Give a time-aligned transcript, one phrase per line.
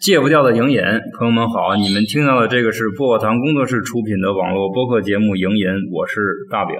[0.00, 0.80] 戒不掉的影瘾，
[1.18, 6.16] 朋友们好，你们听到的这个是薄荷糖工作室出品的网络播客节目《影瘾》，我是
[6.50, 6.72] 大饼，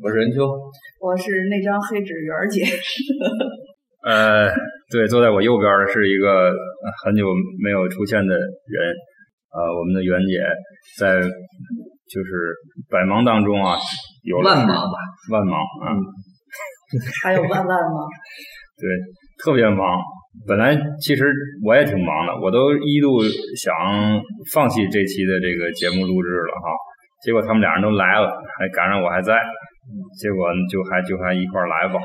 [0.00, 0.48] 我是任秋，
[0.96, 2.64] 我是那张黑纸圆儿姐。
[4.00, 4.48] 呃，
[4.88, 6.48] 对，坐在我右边的是一个
[7.04, 7.28] 很久
[7.60, 8.96] 没有出现的人，
[9.52, 10.40] 呃，我们的袁姐
[10.96, 12.32] 在就是
[12.88, 13.76] 百忙当中啊，
[14.24, 14.96] 有万忙吧，
[15.30, 15.92] 万忙啊，
[17.20, 18.08] 还有万万吗？
[18.80, 18.88] 对，
[19.44, 20.00] 特别忙。
[20.46, 21.32] 本来其实
[21.64, 23.20] 我也挺忙的，我都一度
[23.56, 23.74] 想
[24.52, 26.68] 放弃这期的这个节目录制了哈。
[27.24, 29.34] 结果他们俩人都来了，还赶上我还在，
[30.20, 31.98] 结果就还就还一块来吧。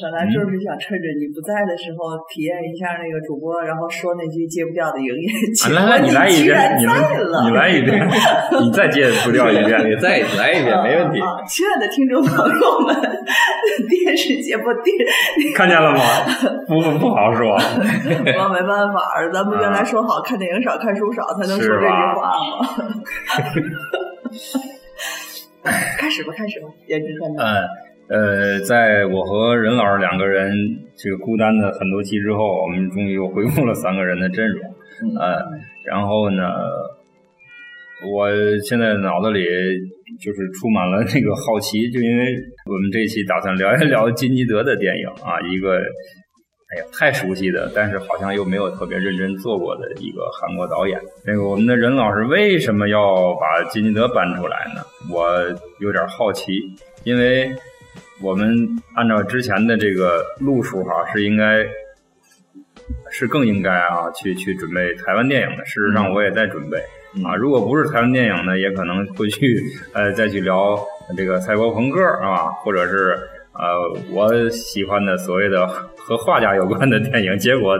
[0.00, 5.26] 本来就是想趁着你不在的时候体验一下那个主播，然后说那句戒不掉的营业。
[5.74, 6.94] 来来，你来一遍，你来，
[7.42, 7.98] 你来一遍，
[8.62, 11.18] 你再戒不掉一遍，你再来一遍，没问题。
[11.48, 12.94] 亲爱的听众朋友们，
[13.90, 14.94] 电视节目电
[15.56, 15.98] 看见了吗？
[16.68, 22.62] 不不好说， 我没办法，咱们原来说好看电影少看书少才能说这句话吗？
[25.98, 27.42] 开始吧，开始吧，颜值专家。
[27.42, 27.93] 嗯。
[28.06, 30.52] 呃，在我和任老师两个人
[30.94, 34.62] 这个孤单的很多期之后，我们终于又恢复了三个人的阵容。
[35.18, 35.40] 呃，
[35.86, 36.42] 然后呢，
[38.12, 38.28] 我
[38.62, 39.40] 现在脑子里
[40.20, 42.24] 就是充满了那个好奇，就因为
[42.70, 51.00] 我们这一期打算聊一聊金基德的电影啊，一个哎呀太熟悉的，但是好像又没有特别认真做过的一个韩国导演。
[51.26, 54.82] 那个我们的任老师为什么要把金基德搬出来呢？
[55.10, 55.40] 我
[55.80, 56.52] 有点好奇，
[57.04, 57.50] 因为。
[58.24, 61.62] 我们按照之前的这个路数哈，是应该
[63.10, 65.64] 是更应该啊，去去准备台湾电影的。
[65.66, 66.78] 事实上，我也在准备
[67.22, 67.36] 啊。
[67.36, 70.74] 如果不是台湾电影呢，也可能会去呃再去聊
[71.14, 73.14] 这个赛博朋克啊，或者是
[73.52, 77.38] 呃我喜欢的所谓的和画家有关的电影。
[77.38, 77.78] 结果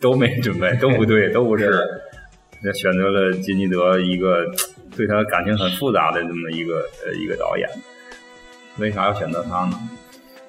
[0.00, 1.70] 都没准备， 都不对，都不是。
[2.62, 4.46] 那选择了金基德，一个
[4.96, 7.68] 对他感情很复杂的这么一个呃一个导演。
[8.78, 9.72] 为啥要选择他呢？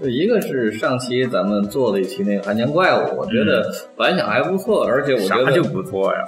[0.04, 6.26] 一个是上期咱们做了一期那个《寒江怪物》，我觉得反响还不错，而且我觉得就不错呀，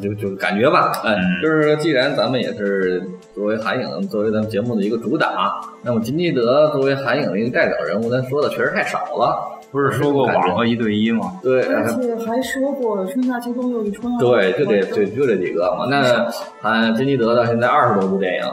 [0.00, 3.02] 就就感觉吧，哎，就是说，既然咱们也是
[3.34, 9.38] 作为韩影作为咱们节目的一个主打，那么金基德作为韩影的一个代表人物，咱说的确实太少了。
[9.70, 11.38] 不是说过网络一对一吗？
[11.42, 14.16] 对，而且还说过春夏秋冬又一春。
[14.16, 15.86] 对，就这就就这几个嘛。
[15.90, 16.26] 那
[16.62, 18.44] 韩，金基德到现在二十多部电影。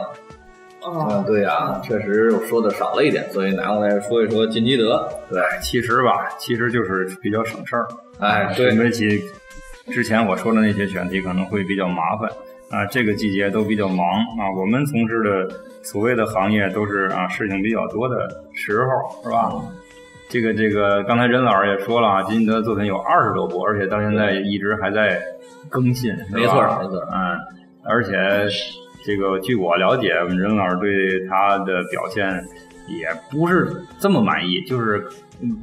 [0.86, 5.08] 嗯，对呀，确实说的少了一点，所以拿过来说一说金基德。
[5.28, 7.86] 对，其实吧，其实就是比较省事儿。
[8.20, 9.22] 哎，对比起
[9.90, 12.30] 之前我说的那些选题，可能会比较麻烦
[12.70, 12.86] 啊。
[12.86, 14.06] 这个季节都比较忙
[14.38, 18.16] 啊，我们从事的所谓的行业都是啊事情比较多的
[18.54, 19.50] 时候，是吧？
[20.30, 25.20] 这个这个，刚才任老师也说了啊，金基德作品有二十多部，而且到现在一直还在
[25.68, 27.36] 更新，没错没错，嗯，
[27.84, 28.12] 而且。
[29.08, 32.28] 这个据我了解，任老师对他的表现
[32.86, 33.66] 也不是
[33.98, 35.02] 这么满意，就是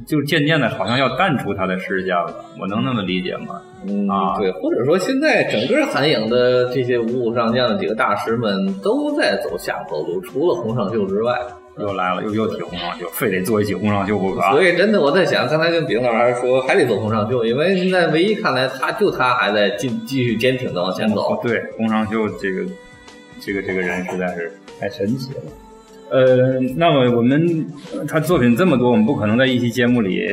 [0.04, 2.44] 就渐渐的，好像要淡出他的视线了。
[2.60, 3.62] 我能那么理解吗？
[3.86, 11.38] 嗯，对，或者说现在整个韩影的这些五虎上将的几个大师们都在走下坡路，除了洪尚秀之外，
[11.78, 14.40] 又来了，又又提洪尚秀，非得做一起洪尚秀不可。
[14.50, 21.38] 所以真的，我在想，刚才跟炳老师说，还得做洪尚秀，因为现在唯一看来，他就他还在继继续坚挺的往前走。
[21.44, 22.66] 对，洪尚秀这个。
[23.40, 25.40] 这个这个人实在是太神奇了，
[26.10, 27.66] 呃，那么我们
[28.08, 30.26] 他作品这么多，我们不可能在一期节目里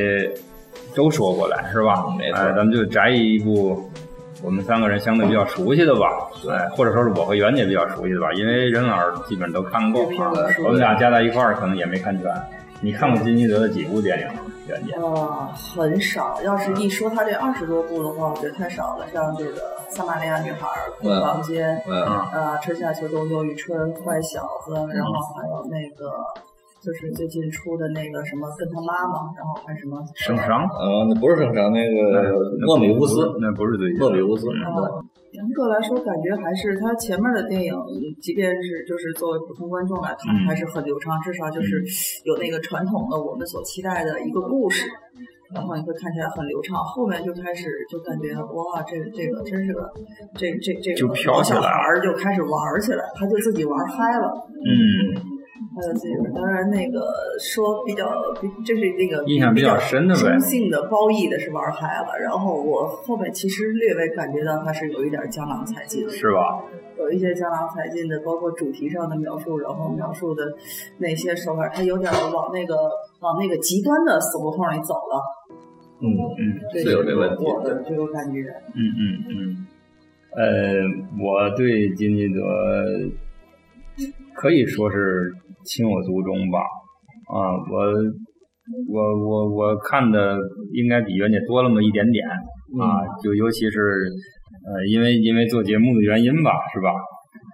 [0.94, 2.04] 都说过来，是吧？
[2.18, 3.90] 没错，咱们就摘一部
[4.42, 6.08] 我们三个人相对比较熟悉的吧，
[6.42, 10.08] 对，或者说是我和袁姐比较熟悉的吧，因为任老师基本都看过，
[10.64, 12.30] 我们俩加在一块儿可能也没看全。
[12.80, 14.26] 你看过金基德的几部电影？
[14.66, 14.92] 袁姐？
[14.94, 16.40] 啊，很少。
[16.42, 19.06] 要是一说他这二十多部的话，我觉得太少了。
[19.12, 19.74] 像这个。
[19.90, 20.66] 撒玛利亚女孩、
[20.98, 26.10] 空房间，呃，春夏秋冬又一春、坏小子，然后还有那个，
[26.84, 32.36] 就是最近出的那个什么跟他妈妈，然后还什么圣伤，呃，那不是圣伤，那个
[32.66, 34.44] 莫比乌斯，那不是对，莫比乌斯。
[35.32, 37.74] 严格来说，感觉还是他前面的电影，
[38.20, 41.82] 即便是就是作为普通观众来看，还是很流畅，至少就是
[42.24, 44.86] 有那个传统的我们所期待的一个故事。
[45.54, 49.90] 然后你会看起来很流畅，后面就开始就感觉哇，这个这个真是个，
[50.34, 54.30] 这这这个小孩儿就开始玩起来，他就自己玩嗨了。
[54.66, 54.74] 嗯，
[55.74, 57.00] 他就自己当然那个
[57.40, 58.04] 说比较，
[58.64, 60.20] 这是那个印象比较深的呗。
[60.20, 66.62] 中性的褒义的是玩嗨了，然后我后面其实略微感觉到他是有一点江郎才尽，是吧？
[66.96, 70.44] 有一些江郎才尽的，包括主题上的描述，然后描述的
[70.98, 72.74] 那些手法，他有点往那个
[73.20, 75.20] 往那个极端的死胡同里走了。
[76.00, 76.06] 嗯
[76.38, 78.42] 嗯对是有这问题我的这个感觉。
[78.74, 79.66] 嗯嗯嗯，
[80.36, 80.44] 呃，
[81.20, 82.40] 我对金基德
[84.36, 85.32] 可以说是
[85.64, 86.58] 情有独钟吧。
[87.32, 87.76] 啊，我
[88.88, 90.36] 我我我看的
[90.74, 93.78] 应该比袁姐多那么一点点啊，就尤其是
[94.66, 96.90] 呃，因为因为做节目的原因吧，是吧？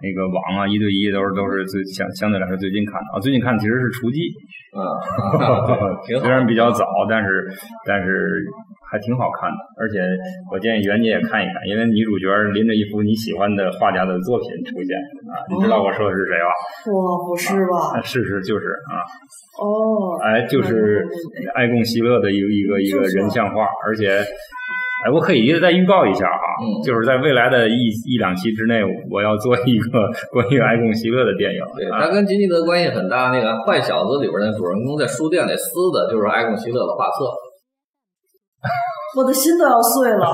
[0.01, 4.19] 那个网啊，一对一都是都是最相相对来说最近看的啊，最近看其实是厨技，
[4.73, 7.47] 嗯，虽然比较早，但是
[7.85, 8.43] 但是
[8.89, 9.57] 还挺好看的。
[9.79, 9.99] 而且
[10.51, 14.97] 我建议袁姐也看一看，因为女主角拎着一幅你喜欢的画家的作品出现
[15.29, 16.49] 啊，你知道我说的是谁吧？
[16.91, 17.97] 我，不是吧？
[17.97, 19.05] 啊，是是就是啊，
[19.61, 21.05] 哦，哎，就是
[21.55, 24.23] 爱贡希勒的一个一个一个人像画，而且。
[25.03, 29.89] 哎，我可以再预告一下啊，嗯就是在未来的一一两期之内，我要做一个
[30.31, 31.59] 关于爱贡希勒的电影。
[31.75, 33.29] 对，啊他跟金基德关系很大。
[33.33, 37.25] 那个《坏小子》里边的主人公在书店里撕的就是爱贡希勒的画册。
[39.17, 40.23] 我的心都要碎了。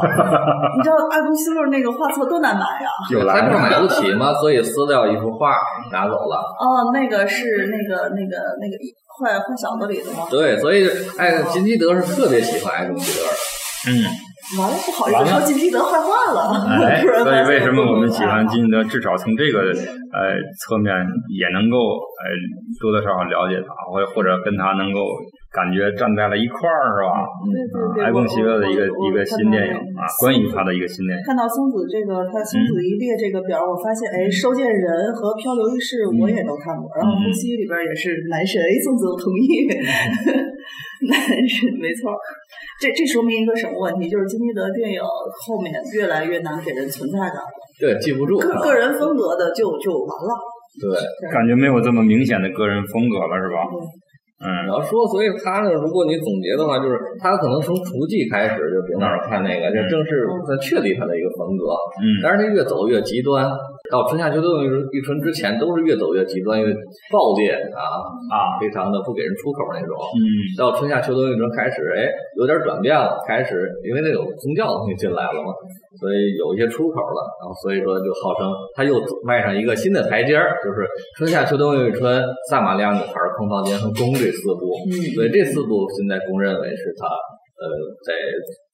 [0.77, 2.89] 你知道爱贡希勒那个画册多难买呀？
[3.09, 4.33] 有来了他不是买不起吗？
[4.35, 5.55] 所以撕掉一幅画
[5.91, 6.35] 拿走了。
[6.37, 8.75] 哦，那个是那个那个那个
[9.17, 10.27] 坏坏小子里的吗？
[10.29, 10.87] 对，所以
[11.17, 13.33] 哎，金基德是特别喜欢爱贡希勒的。
[13.87, 13.93] 嗯，
[14.55, 16.63] 完了，不好意思说金基德坏话了。
[16.87, 18.63] 哎， 所以为什么我们喜欢金？
[18.63, 18.79] 基德？
[18.87, 20.95] 至少从这个呃侧面
[21.35, 22.23] 也能够呃
[22.79, 25.03] 多多少少了解他，或者或者跟他能够
[25.51, 27.11] 感觉站在了一块儿，是吧？
[27.51, 31.19] 对对对，埃贡希勒的一个一个新电影啊，关于他的一个新电影。
[31.27, 39.67] 看到松子这个，他松子一列这个表，我发现，哎，收件人和漂流浴室我也都看过，然后呼吸里边也是男神，哎，松子我同意，
[41.79, 42.15] 没错。
[42.81, 44.09] 这这说明一个什么问题？
[44.09, 47.49] 就是金基德电影后面越来越难给人存在感了，
[47.79, 48.37] 对，记不住。
[48.37, 50.31] 个个人风格的就就完了。
[50.77, 53.65] 对，感觉没有这么明显的个人风格了，是吧？
[54.37, 61.73] 你嗯要说，所以他呢，如果你总结的话，就是他可能从厨妓开始就领导人看那个，就正式在确立他的一个风格。
[61.97, 63.49] 嗯但是他越走越极端，
[63.91, 66.67] 到春夏秋冬一春之前都是越走越极端，越
[67.11, 67.81] 暴烈啊
[68.29, 69.95] 啊非常的不给人出口那种。
[70.15, 70.23] 嗯
[70.57, 75.53] 到春夏秋冬一春开始，哎，有点转变了，开始因为那有宗教的东西进来了嘛，
[75.99, 80.87] 所以有一些出口了，然后所以说就号称他又迈上一个新的台阶儿，就是
[81.17, 87.07] 春夏秋冬又一春、萨玛利亚女孩、空房间和宫这四部，嗯所以这四部现在公认为是他
[87.57, 87.65] 呃
[88.05, 88.13] 在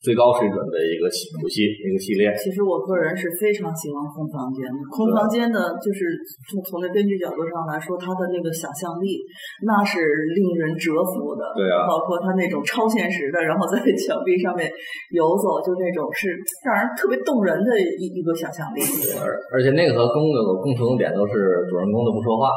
[0.04, 2.28] 最高水准的一个系谱系一个系列。
[2.36, 4.80] 其实我个人是非常喜欢空房间的。
[4.92, 6.12] 空房间呢，就是
[6.52, 9.24] 从从这编剧角度上来说，它的那个想象力
[9.64, 10.04] 那是
[10.36, 11.44] 令人折服的。
[11.56, 14.68] 对啊包括他那种超现实的，然后在墙壁上面
[15.12, 16.36] 游走，就那种是
[16.68, 17.70] 让人特别动人的
[18.00, 18.84] 一一个想象力。
[19.24, 22.52] 而而且那个和宫有个共同点都是主人公都不说话，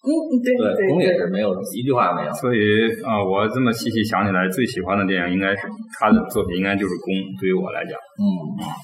[0.00, 2.32] 嗯嗯，对对，宫也是没有一句话没有。
[2.32, 2.58] 所以
[3.04, 5.68] 啊、我这么细细想起来，最喜欢的电影应该是
[6.00, 7.12] 他的作品，应该就是《宫》。
[7.36, 8.24] 对于我来讲，嗯，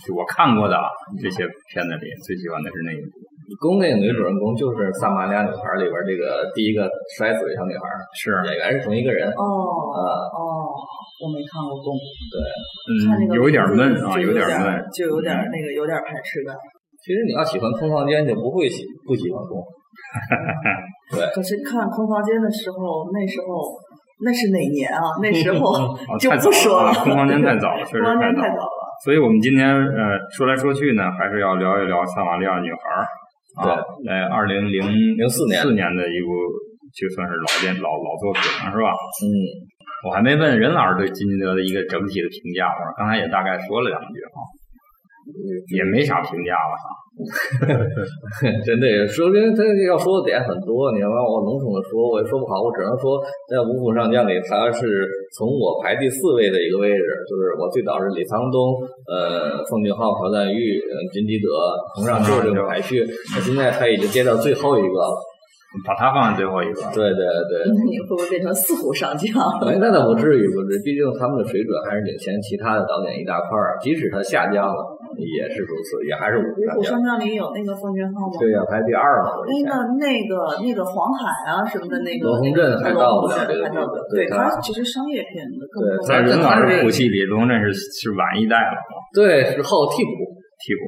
[0.04, 0.84] 就我看过的啊
[1.16, 3.08] 这些片子里，最喜欢的是那一部。
[3.62, 6.84] 宫那个女主人公就是《撒玛利亚女孩》里边这个第一个
[7.16, 9.24] 摔死的小女孩，是，演员是同一个人。
[9.32, 10.00] 哦啊
[10.36, 10.68] 哦，
[11.24, 11.96] 我没看过《宫》，
[12.92, 14.68] 嗯，那个有一点闷啊，有点闷。
[14.92, 16.52] 就有点那个有点排斥感。
[17.00, 19.62] 其实你要喜欢空房间，就不会喜不喜欢宫。
[21.34, 23.74] 可是看空房间的时候，那时候
[24.24, 25.02] 那是哪年啊？
[25.22, 28.34] 那时候啊 就不说了，空房间太早了， 确实空房间。
[28.34, 28.82] 太早了。
[29.04, 32.78] 所以我们今天呃说来说去呢，还是要聊一聊《撒玛利亚女孩》
[33.68, 36.32] 啊，在，二零零04年四年的一部，
[36.96, 38.88] 就算是老电老老作品了，是吧？
[39.20, 39.28] 嗯，
[40.08, 44.40] 我还没问任老师对金基德的一个整体的评价，我刚才也大概说了两句啊，
[45.74, 46.84] 也没啥评价了哈。
[48.60, 53.16] 真的，说明他要说的点很多，你要让我笼统的说，我也说不好，我只能说
[53.48, 58.76] 在五虎上将里，他是从我排第四位的一个位置，就是我最早是李沧东、
[59.08, 61.48] 呃奉俊昊、朴赞玉、呃金基德、
[61.96, 63.00] 洪尚秀这个排序，
[63.34, 65.08] 那现在他已经跌到最后一个了。
[65.84, 66.80] 把他放在最后一个。
[66.88, 69.28] 对对对，那你会不会变成四虎上将？
[69.60, 73.76] 哎，那倒不至于，不至于，毕竟他们的水准还是领先其他的导演一大块儿。
[73.82, 77.20] 即使他下降了，也是如此，也还是五五虎虎上将。
[77.20, 78.36] 里有那个奉俊昊吗？
[78.40, 79.70] 对呀、排第二嘛，我以前。
[79.70, 88.78] 那个那个那个黄海啊什么的那个，罗洪镇还到不了这个还到不了地步对对他其实商业片的更对多在任老他是师谱系里，龙镇是是晚一代了，
[89.14, 90.10] 对，是后替补，
[90.60, 90.82] 替补。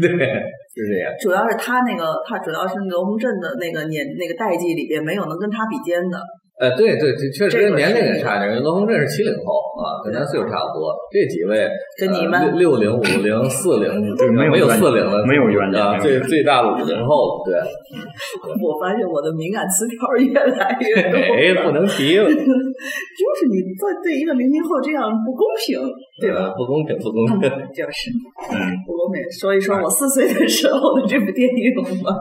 [0.00, 0.10] 对，
[0.74, 1.12] 是这样。
[1.20, 6.18] 主要是他那个，他主要是罗洪镇的那个年那个代际里边没有能跟他比肩的。
[6.60, 8.62] 呃，对对对，确实跟年龄也是差点。
[8.62, 10.94] 罗洪镇是七零后啊，跟咱岁数差不多。
[11.10, 11.66] 这几位
[11.98, 17.58] 跟你们呃六六零、五零、 四零，对没有没有四零的，没有冤家啊，没有冤最最大的五零后了，对，
[18.62, 21.18] 我发现我的敏感词条越来越多。
[21.18, 25.74] 哎，不能提了， 就是你对对一个零零后这样不公平，
[26.20, 26.46] 对吧？
[26.46, 27.50] 呃不公平，不公平。
[27.74, 28.14] 就是
[28.54, 28.54] 嗯，
[28.86, 29.18] 不公平。
[29.32, 32.14] 说一说我四岁的时候的这部电影吧，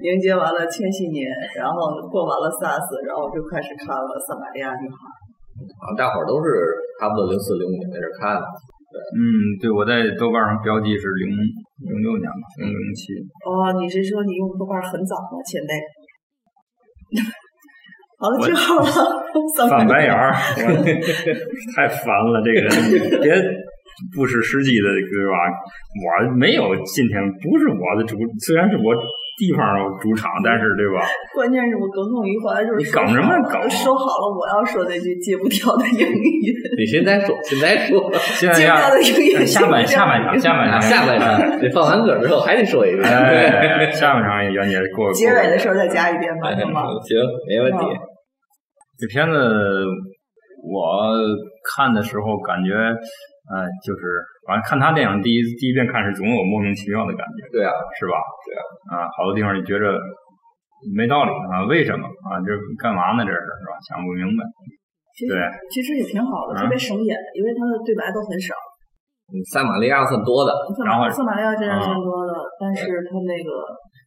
[0.00, 4.96] 迎接完了千禧年，然后过完了 SARS，然后就开始看了《撒玛利亚女孩》。
[5.60, 6.48] 啊，大伙儿都是
[6.96, 8.44] 差不多零四零五那阵儿看的。
[8.90, 9.22] 对嗯，
[9.60, 13.12] 对，我在豆瓣上标记是零零六年吧，零零七。
[13.44, 15.72] 哦，你是说你用豆瓣很早吗，前辈？
[18.18, 18.88] 好了，记好了，
[19.68, 20.32] 翻白眼儿，
[21.76, 22.68] 太烦了，这个人
[23.22, 23.30] 别
[24.16, 25.36] 不识时机的，对吧？
[26.00, 28.94] 我没有今天不是我的主，虽然是我
[29.40, 31.00] 地方有主场，但是对吧？
[31.32, 43.02] 关键是我耿耿于怀，就是你梗什么梗说好了我要说那句戒不掉的英语，你现在说，现在说，现在要戒不掉的英语，下半下半场下半场下半场，你放完歌之后还得说一遍。
[43.08, 46.82] 哎，下半场也袁姐过过结尾的时候再加一遍吧，哎行吗？
[47.08, 47.16] 行，
[47.48, 47.86] 没问题。
[48.98, 49.32] 这片子
[50.62, 51.16] 我
[51.64, 52.70] 看的时候感觉，
[53.50, 54.00] 呃，就是
[54.46, 58.14] 反正看他电影第一第一遍看是总有莫名其妙的感觉，对啊，是吧？
[58.46, 58.62] 对啊，
[58.94, 59.90] 啊，好多地方你觉着
[60.94, 62.38] 没道理啊，为什么啊？
[62.46, 63.26] 这干嘛呢？
[63.26, 63.74] 这是是吧？
[63.90, 64.40] 想不明白。
[65.10, 68.54] 其实对其实也挺好的，嗯特别省眼，因为他的对白都很少。
[69.30, 70.50] 嗯撒玛利亚算多的，
[70.86, 73.50] 然后塞马利亚真是啊算多的，但是他那个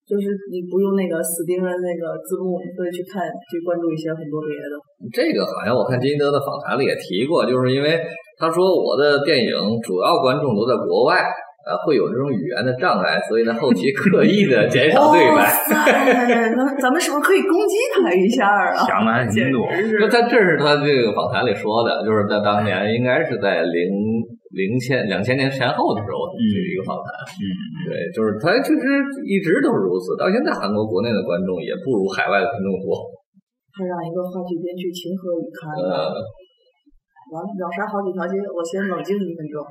[0.03, 4.75] 就是你不用那个死盯着那个字幕，你可以去看去关注一些很多别的。
[5.15, 7.95] 这个好像我看金基德的访谈里也提过，就是因为
[8.43, 11.23] 他说我的电影主要观众都在国外，
[11.63, 15.47] 呃，会有这种语言的障碍，所以呢后期刻意的 减少对白。
[15.71, 18.75] 那咱们是不是可以攻击他一下啊？
[18.83, 19.63] 想的还挺多
[20.11, 23.79] 他这是他这个访谈里说的，就是在当年应该是在零
[24.51, 27.07] 零千两千年前后的时候这一个访谈。
[27.39, 27.47] 嗯，
[27.87, 28.83] 对，就是他确实
[29.23, 33.07] 一直都是如此，到现在韩国国内的观众也不如海外的观众多。
[33.71, 36.13] 他让一个话剧编剧情何以堪呃
[37.31, 39.63] 呢？，完了，秒杀好几条街，我先冷静一分钟。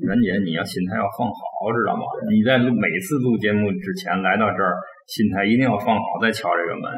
[0.00, 2.08] 袁姐，你要心态要放好，知道吗？
[2.32, 4.72] 你在录每次录节目之前来到这儿，
[5.04, 6.88] 心态一定要放好，再敲这个门，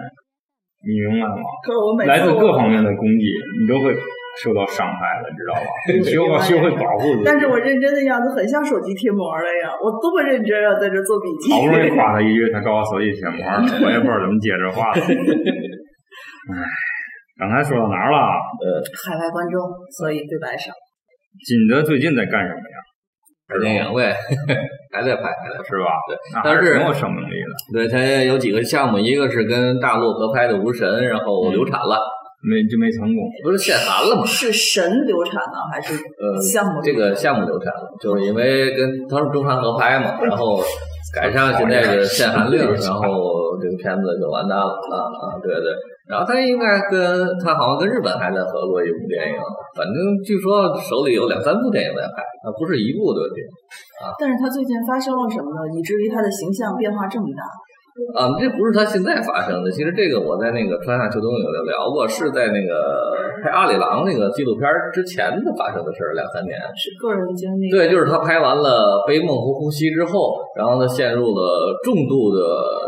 [0.87, 1.43] 你明白吗？
[1.67, 3.27] 可是我每次来自各方面的攻击，
[3.59, 3.91] 你都会
[4.39, 5.67] 受到伤害的，知道吧？
[5.91, 7.27] 你学会学会保护自己。
[7.27, 9.75] 但是我认真的样子很像手机贴膜了呀！
[9.83, 11.51] 我多么认真啊，在这做笔记。
[11.51, 13.43] 好不容易夸他一句，他告诉我手机贴膜，
[13.83, 15.03] 我也不知道怎么接这话了。
[15.03, 16.63] 唉，
[17.39, 18.19] 刚才说到哪儿了？
[19.05, 19.61] 海外观众，
[19.91, 20.71] 所以对白少。
[21.47, 22.77] 金德最近在干什么呀？
[23.49, 24.15] 拍电影呗，
[24.93, 25.65] 还在拍，还在拍。
[25.65, 25.89] 是吧？
[26.09, 27.49] 对那但是还挺有生命力的。
[27.73, 31.99] 对他有几个项目，一个是跟大陆合拍的《无神》，然后流产了，
[32.49, 33.25] 没就没成功。
[33.43, 34.25] 不是限韩了吗？
[34.27, 36.81] 是神流产呢，还是呃，项目？
[36.83, 40.63] 这个项目流产了，就是因为跟他是中韩合拍嘛，然后
[41.15, 43.32] 赶上现在的限韩令， 然后
[43.63, 45.39] 这个片子就完蛋了啊啊！
[45.39, 45.71] 对对，
[46.11, 46.99] 然后他应该跟
[47.39, 49.39] 他好像跟日本还在合作一部电影，
[49.79, 49.95] 反正
[50.27, 53.41] 据说手里有两三部电影在拍，啊，不是一部对不对？
[54.19, 55.63] 但是他最近发生了什么呢？
[55.71, 57.47] 以至于他的形象变化这么大？
[58.17, 59.71] 啊，这不是他现在发生的。
[59.71, 62.73] 其实这个我在那个川下秋冬有聊过，是在那个
[63.45, 66.57] 拍阿里郎那个纪录片之前的发生的事儿，两三年。
[66.73, 67.69] 是个人经历。
[67.69, 72.41] 对，就是他拍完了《悲梦和呼吸》之后，然后他陷入了重度的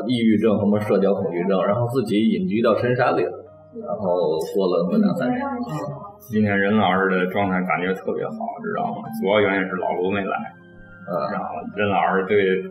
[0.09, 3.37] 抑郁症和什么社交恐惧症，然后自己隐居到深山里了，
[3.77, 5.37] 然后过了那么两三年。
[6.33, 8.33] 今天任老师的状态感觉特别好，
[8.65, 9.05] 知道吗？
[9.21, 10.33] 主要原因是老卢没来，
[11.05, 12.65] 嗯，然后任老师对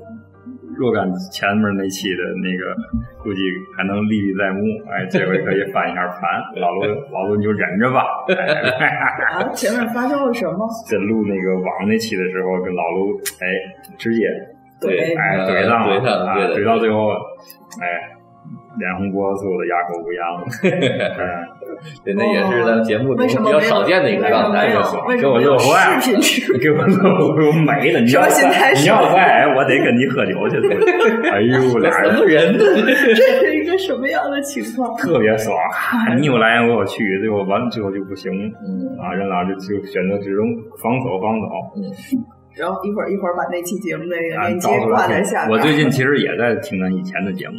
[0.78, 2.76] 若干前面那期的那个
[3.24, 3.42] 估计
[3.78, 6.22] 还能历历在目，哎， 这回可以翻一下盘。
[6.60, 8.04] 老卢，老卢你就忍着吧。
[8.28, 8.88] 哎
[9.40, 10.68] 啊，前面发生了什么？
[10.90, 13.46] 在录那个网那期的时候，跟老卢哎
[13.98, 14.26] 直接
[14.82, 17.12] 对，哎呃怼上了，怼到最后，
[17.82, 18.18] 哎。
[18.78, 20.42] 脸红脖子粗的，哑口无言了。
[20.64, 21.26] 嗯，
[22.04, 24.68] 对，那也是咱节目中比较少见的一个状态，
[25.20, 26.02] 给我乐坏了
[26.60, 26.78] 给我
[27.36, 28.00] 乐没了。
[28.02, 30.58] 你要说心态你要再，我得跟你喝酒去。
[31.30, 32.60] 哎呦， 俩什么人人呢？
[33.16, 34.96] 这是一个什么样的情况？
[34.98, 38.32] 特别爽，啊你有来我有去，最后完最后就不行
[38.66, 39.14] 嗯啊！
[39.14, 40.40] 任老师就选择只能
[40.82, 41.46] 防守防守。
[42.56, 45.52] 然后一会儿一会儿把那期节目的啊，链接挂在下边。
[45.58, 47.56] 我最近其实也在听咱以前的节目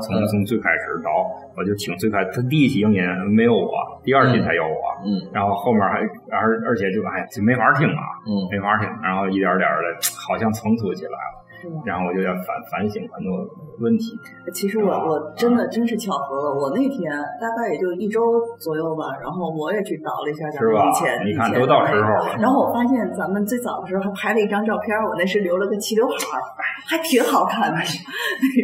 [0.00, 1.10] 从从最开始找，
[1.56, 3.02] 我就听最开他第一期影音
[3.34, 3.70] 没有我，
[4.04, 6.00] 第二期才有我，嗯然后后面还
[6.30, 11.44] 而而且就哎就没法听啊，嗯没法听，然后一点点的好像成熟起来了。
[11.84, 13.32] 然后我就要反反省很多
[13.80, 14.18] 问题。
[14.54, 17.10] 其实我我真的真是巧合了，我那天
[17.40, 18.20] 大概也就一周
[18.58, 22.36] 左右吧，然后我也去找了一下咱们以前，你看都到时候了。
[22.38, 26.42] 然后我发现咱们最早的时候还拍了一张照片，我那是留了个齐刘海儿，
[26.88, 27.76] 还挺好看的。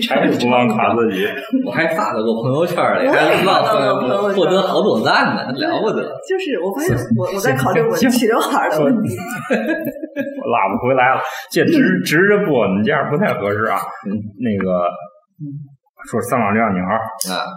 [0.09, 1.27] 还是不忘夸自己，
[1.67, 3.37] 我还发了个朋友圈里，还
[4.33, 6.03] 获得好多赞呢，了不得。
[6.29, 9.17] 就是我发现我我在考虑我齐刘海的问题。
[10.45, 11.21] 我拉不回来了，
[11.51, 13.81] 这直直着播，你这样不太合适啊。
[14.05, 14.87] 那个
[16.11, 16.93] 说《三瓦利亚女孩》
[17.33, 17.49] 啊，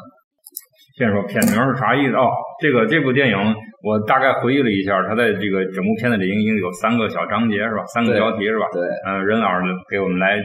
[0.98, 2.31] 先说片名是啥意思哦？
[2.63, 3.38] 这个这部电影
[3.84, 7.84] 我大概回忆了一下，它在这个整部片子里应该有三个小章节是吧？
[7.93, 8.65] 三个标题是吧？
[8.72, 8.81] 对。
[9.05, 10.39] 嗯，任老师给我们来。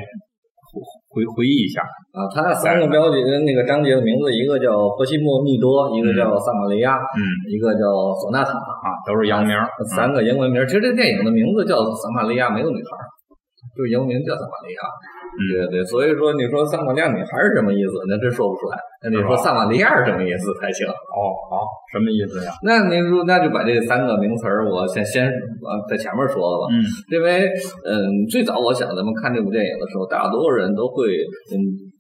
[1.13, 1.85] 回回忆一下
[2.17, 7.21] 啊，它三个标题那个章节的名字，一个叫《波西莫密多》，一个叫《萨玛利亚》，嗯，
[7.53, 7.85] 一个叫
[8.17, 9.53] 《索纳塔》啊，都是洋名，
[9.93, 10.65] 三个英文名。
[10.65, 12.89] 其实这电影的名字叫《萨玛利亚没有女孩》，
[13.77, 14.81] 就是英文名叫《萨瓦利亚》。
[15.33, 18.05] 对对，所以说你说撒玛利亚女孩是什么意思？
[18.05, 18.77] 那真说不出来。
[19.01, 20.85] 那你说萨瓦利亚是什么意思才行？
[20.85, 22.53] 哦，好，什么意思呀？
[22.63, 26.65] 那您说，那就把这三个名词儿，我先先啊在前面说了吧。
[26.71, 27.49] 嗯，因为
[27.89, 31.09] 嗯，最早我想咱们看这部电影的时候，大多数人都会
[31.53, 31.92] 嗯。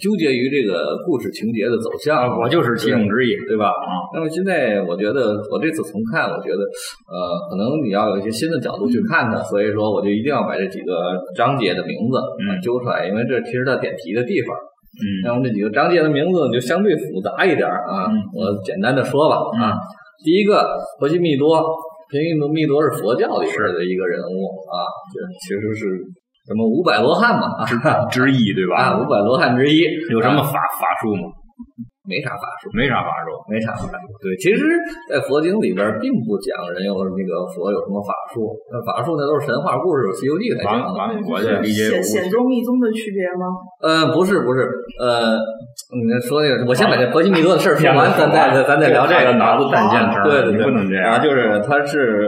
[0.00, 3.70] 纠结于这个故事情节的走向，我就是其中之一，对吧？
[3.70, 6.60] 啊，那么现在我觉得，我这次重看，我觉得，
[7.08, 7.16] 呃，
[7.48, 12.18] 可能你要有一些新的角度去看它，所以说我就一定要把这几个章节的名字
[12.62, 14.54] 揪出来，因为这其实它点题的地方。
[14.98, 19.72] 嗯，那么这几个章节的名字就相对复杂一点啊，我简单的说吧啊，
[20.24, 20.68] 第一个
[20.98, 25.86] 婆西密多，婆西密多是佛教里边的一个人物啊，这其实是。
[26.48, 27.76] 什么五百罗汉嘛，之
[28.08, 28.96] 之一对吧？
[28.96, 31.28] 啊，五百罗汉之一，有什么法法术吗？
[32.08, 34.08] 没啥法术，没啥法术，没啥法术。
[34.24, 34.64] 对，其实，
[35.12, 40.96] 在佛经里边，并不讲人有那个佛有什么法术，那法术那都是神话故事，《西游记》才讲的。
[41.28, 43.52] 我这理解显显宗密宗的区别吗？
[43.84, 44.64] 呃，不是，不是，
[45.04, 45.36] 呃，
[45.92, 51.20] 你说那个，我先把这佛经密宗的事儿说完，咱再咱再聊这个脑子断线对对对，不能这样。
[51.20, 52.24] 就是他是。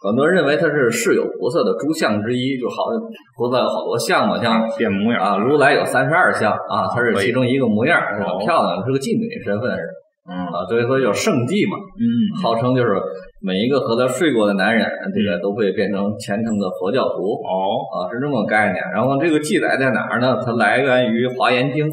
[0.00, 2.88] 很多人认为它是世有菩萨的诸相之一，就好
[3.36, 9.84] 菩萨有好多相嘛，像变模样啊，如来有三十二相啊，它是其中一个模样，很漂亮，是个妓女身份是，
[10.24, 12.08] 嗯啊，所以说叫圣妓嘛，嗯，
[12.40, 12.96] 号称就是
[13.44, 18.80] 每一个和他睡过的男人，这个都会变成虔诚的佛教徒哦啊，是这么个概念。
[18.96, 20.40] 然后这个记载在哪儿呢？
[20.40, 21.84] 它来源于《华严经》，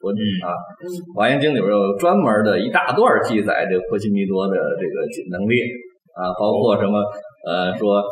[0.00, 0.48] 佛经啊，
[1.14, 5.04] 《华严经》里边有专门的一大段记载这婆西弥多的这个
[5.36, 5.60] 能力
[6.16, 6.96] 啊，包括什么。
[7.46, 8.02] 呃，说，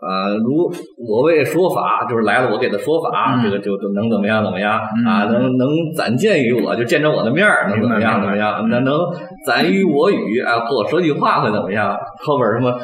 [0.00, 0.72] 呃，如
[1.06, 5.24] 我为说法，就是来了，我给他说法，这个就就能怎么样怎么样啊？
[5.30, 8.66] 能能攒见于我，就见着我的面儿，能怎么样怎么样？
[8.68, 8.98] 那能
[9.46, 11.96] 攒于我语，啊，和我说句话会怎么样？
[12.24, 12.74] 后边什么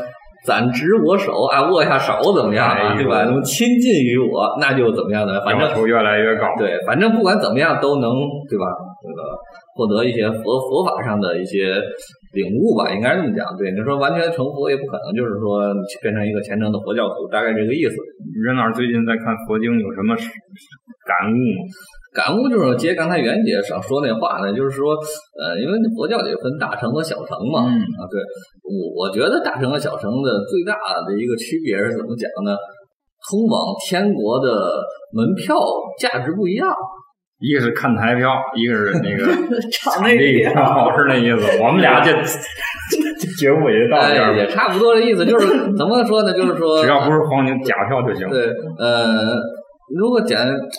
[0.45, 2.95] 攒执我手，啊，握下手怎么样啊？
[2.95, 3.25] 对吧？
[3.25, 5.41] 能亲近于我，那就怎么样呢？
[5.45, 6.47] 反正越来越高。
[6.59, 8.11] 对，反正不管怎么样，都能
[8.49, 8.67] 对吧？
[9.03, 9.23] 这个
[9.75, 11.75] 获得一些佛佛法上的一些。
[12.37, 13.49] 领悟吧，应该是这么讲。
[13.57, 15.73] 对，你说完全成佛也不可能，就是说
[16.05, 17.97] 变成一个虔诚的佛教徒，大概这个意思。
[18.45, 20.13] 任老师最近在看佛经，有什么
[21.09, 21.61] 感悟吗？
[22.13, 24.93] 感悟就是接刚才袁姐想说那话呢，就是说，
[25.41, 27.65] 呃，因为佛教也分大乘和小乘嘛。
[27.65, 27.73] 嗯。
[27.73, 28.21] 啊，对，
[28.69, 32.53] 我我觉得大乘和小乘的最大的一个区别是怎么讲呢？
[33.27, 34.49] 通往天国的
[35.13, 35.57] 门票
[35.99, 36.69] 价值不一样。
[37.39, 39.27] 一个是看台票，一个是那个
[39.71, 41.63] 场内票，是那意思。
[41.63, 45.25] 我们俩这这 觉悟也到这儿，也差不多的意思。
[45.27, 45.47] 就是
[45.77, 46.33] 怎么说呢？
[46.33, 48.27] 就是说， 只要不是黄牛假票就行。
[48.31, 48.47] 对，
[48.79, 49.37] 呃，
[49.95, 50.39] 如果简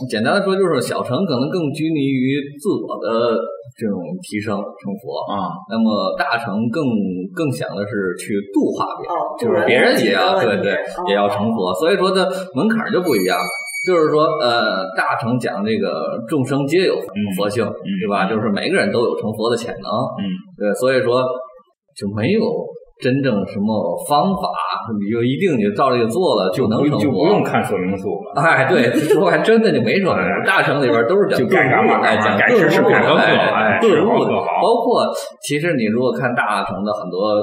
[0.10, 3.38] 简单的说，就是小乘可能更拘泥于自我的
[3.78, 6.82] 这种提升成佛啊，那么大乘更
[7.36, 10.74] 更想的是去度化别人，就是别人也要对对
[11.08, 13.38] 也要成佛，所以说的门槛就不一样。
[13.86, 16.96] 就是说，呃，大乘讲这个众生皆有
[17.38, 18.26] 佛性，对吧？
[18.26, 20.24] 就是每个人都有成佛的潜能，嗯，
[20.58, 21.24] 对，所以说
[21.96, 22.42] 就没有
[23.00, 24.50] 真正什么方法，
[25.00, 28.42] 你就一定你照这个做了就能成佛，就不用看说明书了。
[28.42, 30.30] 哎，对，说还真的就没说明书。
[30.46, 31.56] 大乘里边都是讲顿
[31.88, 35.06] 悟，哎，讲顿悟，哎，顿悟的，包括
[35.42, 37.40] 其实你如果看大乘的很多。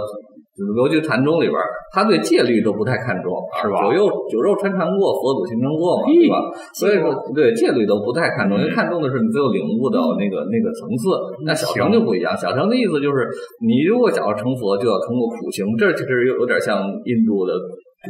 [0.54, 1.58] 尤其禅宗里边，
[1.90, 3.82] 他对戒律都不太看重，是吧？
[3.82, 6.38] 酒肉酒肉穿肠过，佛祖心中过嘛，对吧？
[6.78, 11.10] 所以说，对戒律都不太看重，因为看重的是你最后领悟到那个那个层次。
[11.44, 13.26] 那小乘就不一样，小乘的意思就是，
[13.66, 15.66] 你如果想要成佛，就要通过苦行。
[15.76, 17.52] 这其实有有点像印度的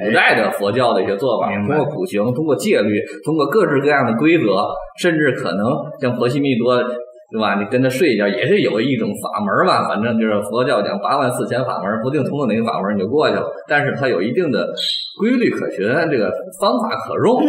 [0.04, 4.44] 古代的佛教的一些做法，通过苦行，通过戒律，通过各式各样的规则，
[5.00, 5.64] 甚至可能
[5.98, 6.76] 像婆西密多。
[7.34, 7.58] 对吧？
[7.58, 13.42] 你跟他睡一觉也是有一种法门吧，反正就是佛教讲八万四千法门，不定通过哪个法门你就过去了。
[13.66, 14.70] 但是它有一定的
[15.18, 16.30] 规律可循，这个
[16.62, 17.42] 方法可用，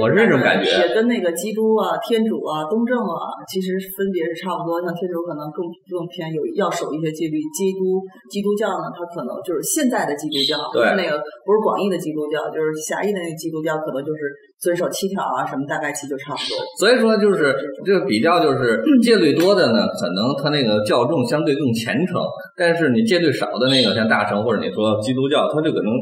[0.00, 0.64] 我是这种感觉。
[0.64, 4.80] 也跟那个基督啊、天主啊、东正啊，其实分别是差不多。
[4.80, 8.00] 像天主可能更更偏有要守一些纪律，基督
[8.32, 16.56] 基督教呢，它可能就是现在的基督教，不是那个不是广义的基督教，就是狭义的那个基督教，可能就是遵守七条啊什么，大概其就差不多。
[16.78, 22.20] 所以说，就是这个比较，就是戒律多的呢，可能他那个教众相对更虔诚；
[22.56, 25.92] 但是你戒律少的那个，像大乘或者你说基督教，他就可能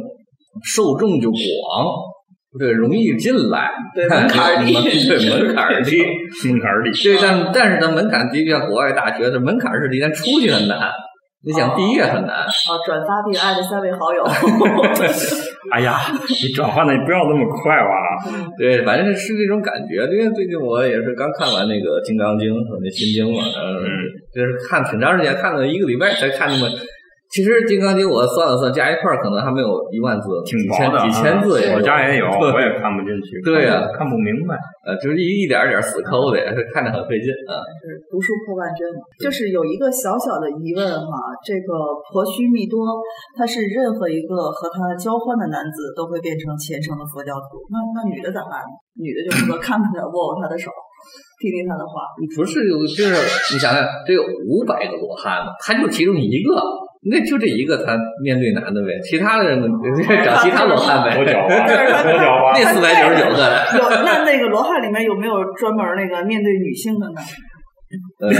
[0.62, 1.40] 受众就广，
[2.59, 5.99] 对容易进来，对 门槛低，对门槛低，
[6.49, 7.03] 门槛 低。
[7.03, 10.79] 对，但但是它门槛低，像国外大学的门槛是低，但出去很难。
[11.44, 12.37] 你想毕业很难。
[12.37, 12.46] 啊，
[12.87, 14.24] 转发并艾特三位好友。
[15.72, 15.98] 哎呀，
[16.42, 17.92] 你转换的不要那么快吧？
[18.59, 20.04] 对，反正是这种感觉。
[20.12, 23.85] 因为最近我也是刚看完那个《金刚经》和那《心经》嘛，嗯，
[24.33, 26.68] 就是看挺长时间，看了一个礼拜才看那么。
[27.35, 31.75] 其实《金刚经》我算了算，加一块儿可能还没有一万字，挺几千薄的几千字也。
[31.75, 33.42] 我家也有，我也看不进去。
[33.42, 34.55] 对呀看不明白。
[34.87, 36.38] 呃，就是一一点儿点儿死抠的，
[36.70, 37.59] 看着很费劲啊。
[37.83, 39.03] 就是读书破万卷嘛。
[39.18, 41.75] 就是有一个小小的疑问哈，这个
[42.07, 42.87] 婆须密多，
[43.35, 48.70] 他是任何一个和他交欢的男子都会变成虔诚的佛教徒，那那女的咋办呢？
[48.94, 50.70] 女的就负责看看他，握握他的手，
[51.42, 52.07] 听听他的话。
[52.38, 53.11] 不是有，就是
[53.51, 56.55] 你想想，这有五百个罗汉嘛，他就其中一个，
[57.11, 61.14] 那就这一个，他面对男的呗，其他的人找其他罗汉呗。
[61.21, 62.57] 多狡猾，多狡猾。
[62.57, 63.45] 那四百九十九个，
[63.77, 67.21] 有那那个罗汉里面有没有专门那个面对女性的呢？
[68.21, 68.33] 呃，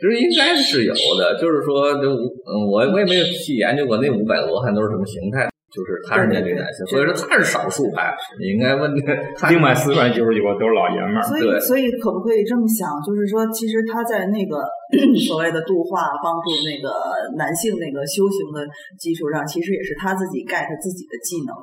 [0.00, 8.12] 就是应该是有的，就是说，就嗯，我我也没有细研究过那五百罗汉都是什么形态，就是他是面对男性，所以说他是少数派。
[8.38, 8.92] 你应该问
[9.40, 11.22] 他，另外四百九十九个都是老爷们儿。
[11.24, 14.60] 所以对所以可不可以这么想，就是说，其实他在那个
[15.24, 16.92] 所谓的度化、帮助那个
[17.40, 18.60] 男性那个修行的
[19.00, 21.56] 基础上，其实也是他自己 get 自己的技能。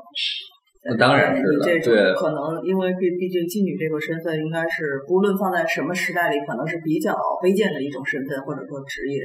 [0.81, 9.21] 那当然是这种对可能，因为毕毕竟妓女这个身份，应该是不论放在什么时代里，可能是比较卑贱的一种身份，或者说职业。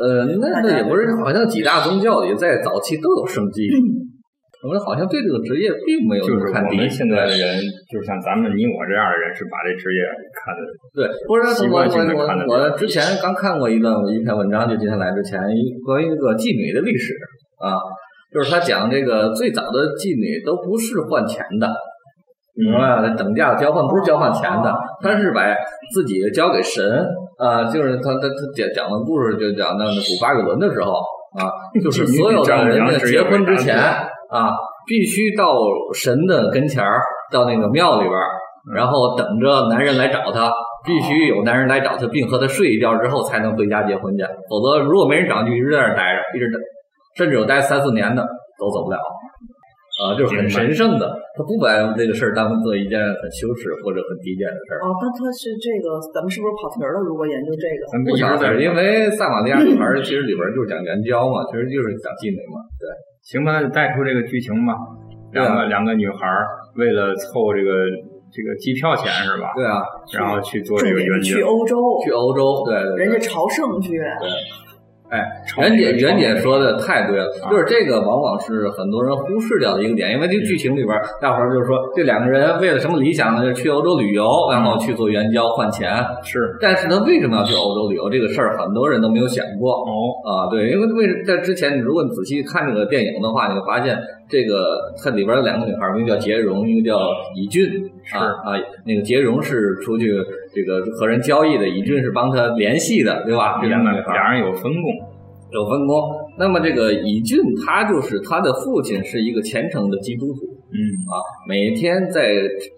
[0.00, 3.68] 呃，那那也不是，好像几大宗教里在早期都有生机。
[3.68, 4.11] 嗯
[4.62, 6.76] 我们好像对这个职业并没有就是看低。
[6.76, 7.58] 我们现在的人，
[7.90, 10.00] 就像咱们你我这样的人，是把这职业
[10.38, 10.62] 看的
[10.94, 17.12] 对，不是习我我的我之前刚看过一段一篇文章，就今天来之前，一关于一个妓女的历史
[17.58, 17.74] 啊，
[18.32, 21.66] 就是他讲这个最早的妓女都不是换钱的，
[22.54, 23.08] 明白吧？
[23.18, 24.72] 等价交换不是交换钱的，
[25.02, 25.42] 他是把
[25.92, 26.86] 自己交给神
[27.36, 31.02] 啊，就是他他他讲讲的故事，就讲到古巴比伦的时候
[31.34, 31.50] 啊，
[31.82, 33.74] 就是所有的人在结婚之前
[34.32, 35.52] 啊，必须到
[35.92, 38.28] 神的跟前儿，到那个庙里边儿，
[38.74, 40.50] 然后等着男人来找他，
[40.86, 46.58] 必须有男人来找他，并和他睡一觉之后才能回家结婚去，否则如果没人找，就一直在那儿待着，一直等，
[47.18, 48.26] 甚至有待三四年的
[48.58, 48.96] 都走不了。
[50.00, 51.04] 啊，就是很神圣的，
[51.36, 54.80] 他不把这个事儿当做一件很羞耻或者很低贱的事儿。
[54.80, 56.98] 哦，但他是这个，咱们是不是跑题儿了？
[57.04, 62.88] 如果研究这个，咱不晓得，一直在因为撒玛利亚女孩儿其实里边儿就是讲援交嘛，其实就是讲妓女嘛，对。
[63.22, 64.74] 行吧，那就带出这个剧情吧。
[65.32, 67.72] 两个两个女孩儿为了凑这个
[68.30, 69.52] 这个机票钱是吧？
[69.54, 69.80] 对啊，
[70.12, 71.42] 然后去做这个援交点是去。
[71.42, 73.04] 欧洲，去欧洲，对对对。
[73.06, 73.98] 人家朝圣去，
[75.12, 75.20] 哎，
[75.58, 83.42] 袁姐，袁姐说的太对了，啊就是这个往往是很多人忽视掉的一个点，因为这个剧情里边，大伙儿就是说这两个人为了什么理想呢？
[83.42, 85.94] 就是去欧洲旅游，然后去做援交换钱。
[86.24, 88.08] 是但是他为什么要去欧洲旅游？
[88.08, 89.74] 这个事儿很多人都没有想过。
[89.74, 93.98] 哦，啊，对，因为为在之前，如果你仔细看这个电影的话，你会发现
[94.30, 96.98] 这个它里边有两个女孩，一个叫杰荣，一个叫
[97.36, 97.68] 以俊。
[98.04, 100.10] 是啊啊，那个杰荣是出去
[100.54, 103.58] 这个和人交易的，以俊是帮他联系的，对吧？
[103.62, 104.82] 这两个女孩俩人有分工。
[105.50, 106.00] 有分工。
[106.38, 110.40] 那么这个以俊，他就是他的父亲是一个虔诚的基督徒
[110.72, 110.80] 嗯，
[111.12, 112.32] 啊，每天在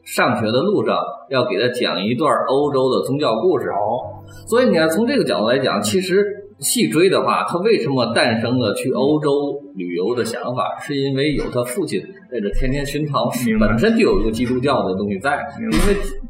[0.04, 0.98] 上学的路上
[1.30, 3.68] 要给他讲一段欧洲的宗教故事。
[3.68, 6.26] 哦，所以你看，从这个角度来讲，其实
[6.64, 15.77] 细追的话，他为什么诞生了去欧洲旅游的想法，是因为有他父亲在这天天熏陶本身就有一个基督教的东西在，因为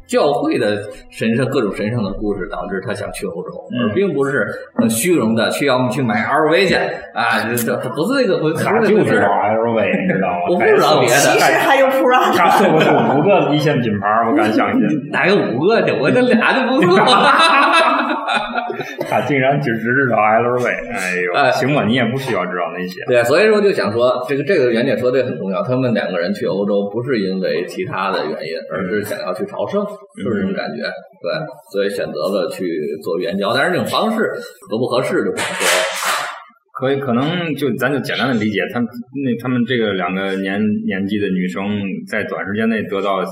[0.05, 4.45] 教会的神圣各种神圣的故事，导致他想去欧洲，嗯而并不是
[4.75, 6.75] 很虚荣的去要么去买 LV 去
[7.15, 9.55] 啊，这这不是这个回，不是他就知道儿。
[9.55, 10.35] LV，你知道吗？
[10.49, 14.81] 我不知道别的其实还有 Prada，他说不是五个一线品牌，我敢相信。
[15.11, 15.93] 哪有五个去？
[15.99, 16.95] 我这俩就不错。
[19.09, 23.03] 他竟然只知道 LV，哎呦，哎行吧，你也不需要知道那些。
[23.05, 25.61] 对，所以说就想说，这个这个袁姐说这个很重要。
[25.63, 30.83] 他们两个人去欧洲不是因为其他的原因，而是想要去朝圣，就是这种感觉。
[31.21, 31.31] 对，
[31.71, 32.67] 所以选择了去
[33.01, 34.31] 做援交，但是这种方式
[34.69, 35.83] 合不合适就不好说了。
[36.75, 38.89] 可以，可能就咱就简单的理解，他们
[39.23, 41.63] 那他们这个两个年年纪的女生，
[42.11, 43.23] 在短时间内得到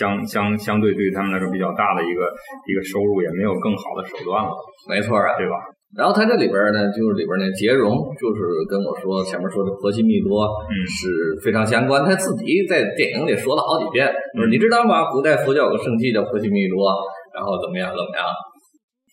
[0.00, 2.24] 相相相对对于他们来说比较大的一个
[2.64, 4.48] 一个收入，也没有更好的手段了，
[4.88, 5.36] 没错啊。
[5.36, 5.60] 对吧？
[5.92, 12.00] 然后他这里边呢，就是里边那杰荣，就是跟我说前面说的婆媳密多，嗯是非常相关。
[12.00, 15.12] 他自己在电影里说了好几遍，就是你知道吗？
[15.12, 16.88] 古代佛教有个圣迹叫婆媳密多，
[17.36, 18.24] 然后怎么样怎么样。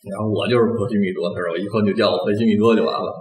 [0.08, 3.12] 然后我就是婆媳密多，他说以后你就叫我婆媳密多就完了。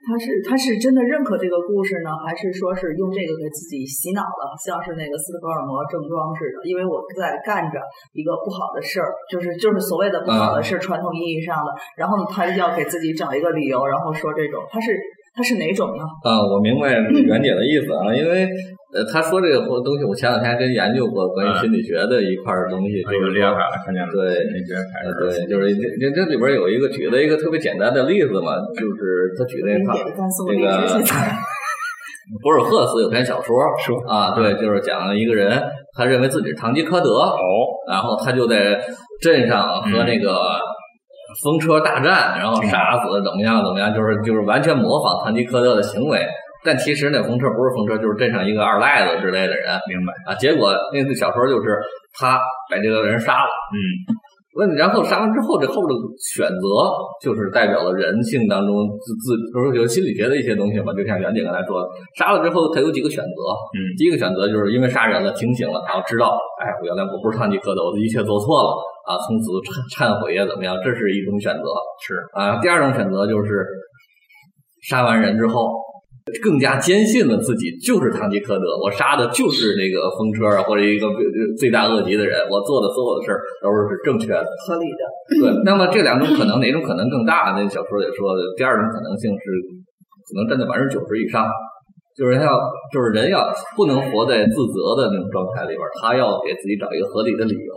[0.00, 6.64] 他是他是真的认可这个故事呢，还是说是用这个给自己洗脑了，像是那个斯德哥尔摩症状似的？
[6.64, 7.78] 因为我在干着
[8.12, 14.96] 一个不好的事儿，就是就是所谓的不好的事，传统意义上的，然后呢，他要给自己找一个理由，然后说这种，他是
[15.34, 16.02] 他是哪种呢？
[16.24, 18.48] 啊，我明白袁姐的意思啊，因为
[18.92, 31.02] 呃，他说这个东西，我前两天还真研究过关于心理学的一块儿东西，哎呦，就是厉害了，看见了，对对，就是这这这里边有一个举了一个特别简单的例子嘛，就是他举那他零点干送那个。
[32.44, 35.60] 博尔赫斯有篇小说 说啊，对，就是讲了一个人，
[35.96, 37.38] 他认为自己是堂吉诃德，哦，
[37.90, 38.80] 然后他就在
[39.20, 40.30] 镇上和那个
[41.42, 46.26] 风车大战，然后杀死怎么样怎么样，就是就是完全模仿唐吉诃德的行为。
[46.62, 50.34] 但其实那风车不是风车，就是镇上一个二赖子之类的人明白，啊。
[50.34, 51.78] 结果那个小说就是
[52.18, 52.38] 他
[52.70, 53.48] 把这个人杀了。
[53.72, 53.78] 嗯，
[54.58, 56.64] 问，然后杀完之后，这后边的选择
[57.22, 63.38] 就是代表了人性当中自自，比如说有心理学的一些东西吧，就像袁姐刚才说的，杀了之后他有几个选择，
[63.78, 68.70] 嗯第一个选择就是因为杀人了，清醒了，然后知道，哎，我原来我不是堂吉诃德，我的一切做错了
[69.06, 70.74] 啊，从此忏忏悔呀，怎么样？
[70.82, 71.62] 这是一种选择
[72.02, 72.58] 是，啊。
[72.60, 73.66] 第二种选择就是
[74.88, 75.89] 杀完人之后。
[76.42, 81.06] 更加坚信了自己就是堂吉诃德，我杀的就是那个风车啊，或者一个
[81.58, 84.44] 罪大恶极的人，我做的所有的事儿都是正确的。
[84.66, 85.02] 合理的。
[85.40, 87.54] 对，那么这两种可能哪种可能更大？
[87.56, 89.44] 那小说也说，第二种可能性是
[90.28, 91.46] 可能占到百分之九十以上，
[92.16, 92.58] 就是要
[92.92, 97.74] 就是人要不能活在自责的那种状态里边，他要给自己找一个合理的理由，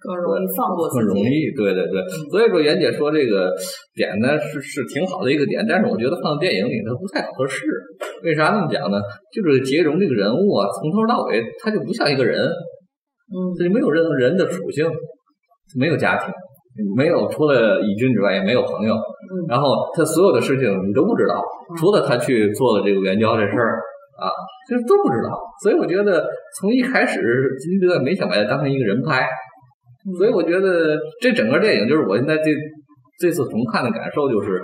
[0.00, 1.06] 更容易放过自己。
[1.06, 1.50] 更容易。
[1.56, 3.52] 对对对，所以说袁姐说这个
[3.94, 7.66] 点呢是是挺好的一个点，但是我觉得放到电影里它不太合适。
[8.22, 9.00] 为啥这么讲呢？
[9.32, 14.86] 就是杰荣这个人物啊，从头到尾他就不像一个人，嗯，他就没有任何人的属性，
[15.78, 16.32] 没有家庭，
[16.96, 21.42] 没有除了以军之外也没有朋友，嗯然后他所有的事情你都不知道，
[21.76, 23.80] 除了他去做了这个援交这事儿
[24.18, 24.30] 啊，
[24.68, 25.38] 就是都不知道。
[25.62, 26.26] 所以我觉得
[26.58, 27.20] 从一开始
[27.58, 29.28] 金基德没想把他当成一个人拍，
[30.14, 32.50] 所以我觉得这整个电影就是我现在这
[33.18, 34.60] 这次重看的感受就是，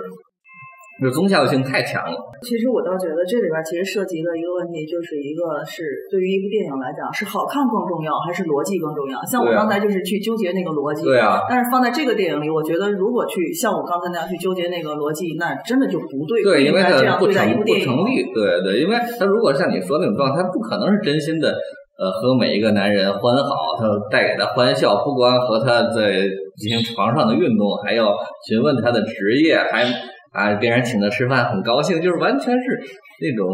[1.01, 2.15] 就是宗教性太强了。
[2.43, 9.19] 其实我倒觉得这里边其实涉及的一个问题，就是一个是对于一部电影来讲，是好看更重要，还是逻辑更重要？
[9.23, 17.85] 像我刚才就是去纠结那个逻辑，对啊，但是放在这个电影里，我觉得如果去像我刚才那样去纠结那个逻辑，那真的就不对，对，因为不应该这样它不成不部电影。
[17.85, 21.55] 成立，对对，因为他如果像你说那种状态，他不可能是真心的，
[21.99, 26.23] 呃，和每一个男人欢好，他带给他欢笑，不光和他在
[26.57, 28.13] 进行床上的运动，还要
[28.47, 29.83] 询问他的职业，还
[30.31, 32.79] 啊别人请他吃饭很高兴，就是完全是
[33.21, 33.47] 那种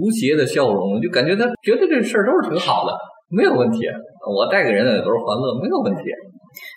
[0.00, 2.92] 无邪的笑容，就感觉他觉得这事儿都是挺好的，
[3.28, 3.86] 没有问题，
[4.26, 6.02] 我带给人的也都是欢乐，没有问题。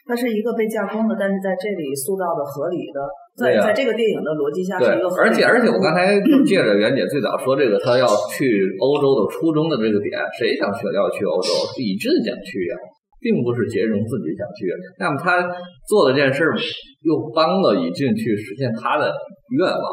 [0.07, 2.99] 它是一个被架空的，但是在这里塑造的合理的，
[3.35, 8.47] 在、对啊在这个电影的逻辑下是一个，合理的而且而且我刚才就借着袁姐最早说这个，她要去
[8.79, 11.49] 欧洲的初衷的这个点，谁想去要去欧洲？
[11.71, 12.73] 是以俊想去呀、
[13.21, 14.67] 并不是杰荣自己想去。
[14.99, 15.41] 那么他
[15.87, 16.57] 做了这件事儿，
[17.05, 19.13] 又帮了以俊去实现他的
[19.57, 19.85] 愿望。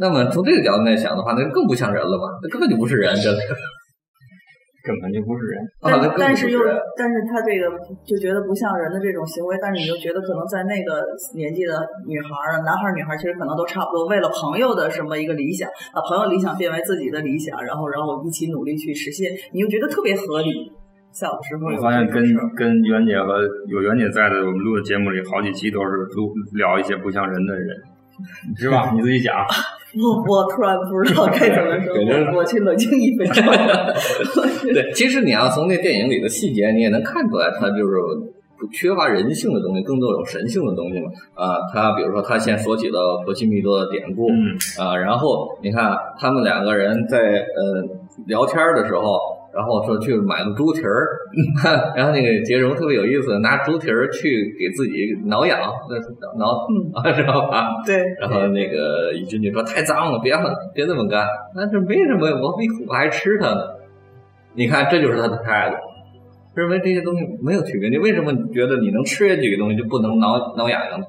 [0.00, 2.24] 那么从这个角度来想的话，那更不像人了吧？
[2.42, 3.36] 那根本就不是人，这个
[4.88, 5.60] 根本就不是人。
[5.84, 6.56] 啊，但但是又。
[6.96, 7.68] 但是他这个
[8.08, 11.04] 就觉得不像人的这种行为，但是你又觉得可能在那个
[11.36, 11.76] 年纪的
[12.08, 20.72] 女孩儿啊，男孩儿女孩儿其实可能都差不多，为了朋友的什么一个理想，把朋友理想变为自己的理想，然后然后一起努力去实现，你又觉得特别合理。
[21.12, 22.22] 小的时候我发现跟
[22.56, 27.68] 跟袁姐和有袁姐在的，我们录的节目里好几期都是录聊一些不像人的人，
[28.58, 28.90] 是吧？
[28.94, 29.34] 你自己讲。
[29.96, 33.44] 我我突然不知道该怎么说，感觉我我去冷静一分钟。
[34.74, 37.94] 对，其实你要从那电影里的细节，你也能看出来，他就是
[38.58, 41.06] 不缺乏人性的东西，更多有神性的东西嘛。
[41.34, 49.16] 啊，他比如说他先说起了婆西密多的典故，嗯啊，然后你看他们两个人在呃聊天的时候，
[49.52, 51.08] 然后说去买个猪蹄儿，
[51.96, 54.92] 然后那个杰荣特别有意思，拿猪蹄儿去给自己
[55.24, 55.58] 挠痒，
[55.88, 55.96] 那
[56.38, 57.68] 挠啊，知道吧？
[57.86, 57.96] 对。
[58.20, 60.34] 然后那个宇君就说太脏了，别
[60.74, 61.26] 别这么干。
[61.56, 63.60] 那这没什么，我比我还吃它呢。
[64.54, 65.76] 你看，这就是他的态度，
[66.54, 67.88] 认为这些东西没有区别。
[67.88, 71.06] 你为什么觉得你能吃下这个东西就不能挠挠痒痒呢？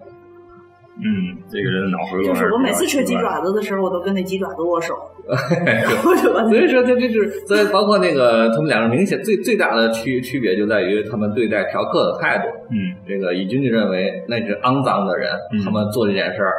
[1.02, 4.94] 嗯，这个人脑回路就是我每次吃鸡爪子的时候，我都跟那鸡爪子握手。
[6.50, 12.46] 所以说，这这是所以包括那个他们两个明显最最大的区区别就在于他们对待嫖客的态度。
[12.72, 15.32] 嗯，这个以君就认为那是肮脏的人，
[15.64, 16.54] 他们做这件事儿。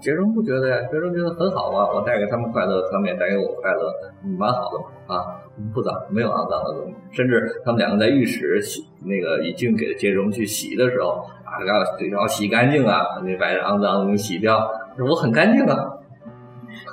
[0.00, 3.92] 杰荣不觉得呀，杰荣觉得很好啊，我带给他们快乐，他们也带给我快乐，
[4.38, 5.40] 蛮好的嘛啊，
[5.72, 6.94] 不脏，没有肮脏的东西。
[7.10, 11.24] 甚至他们两个在浴室洗那个乙君给杰荣去洗的时候。
[11.68, 14.68] 要最要洗干净啊，那把肮脏的东西洗掉。
[14.98, 15.76] 我很干净啊。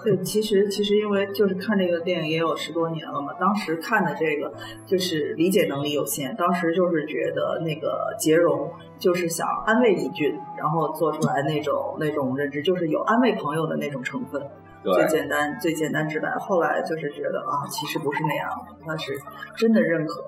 [0.03, 4.51] 对，其实其实因为就是看这个电影也有十多年了嘛，当时看的这个
[4.85, 14.41] 就是理解能力有限，当时就是觉得那个杰荣就是想安慰李俊，然后做出来那种那种认知，就是有安慰朋友的那种成分，
[14.83, 16.29] 最简单最简单直白。
[16.39, 19.13] 后来就是觉得啊，其实不是那样的，他是
[19.55, 20.23] 真的认可。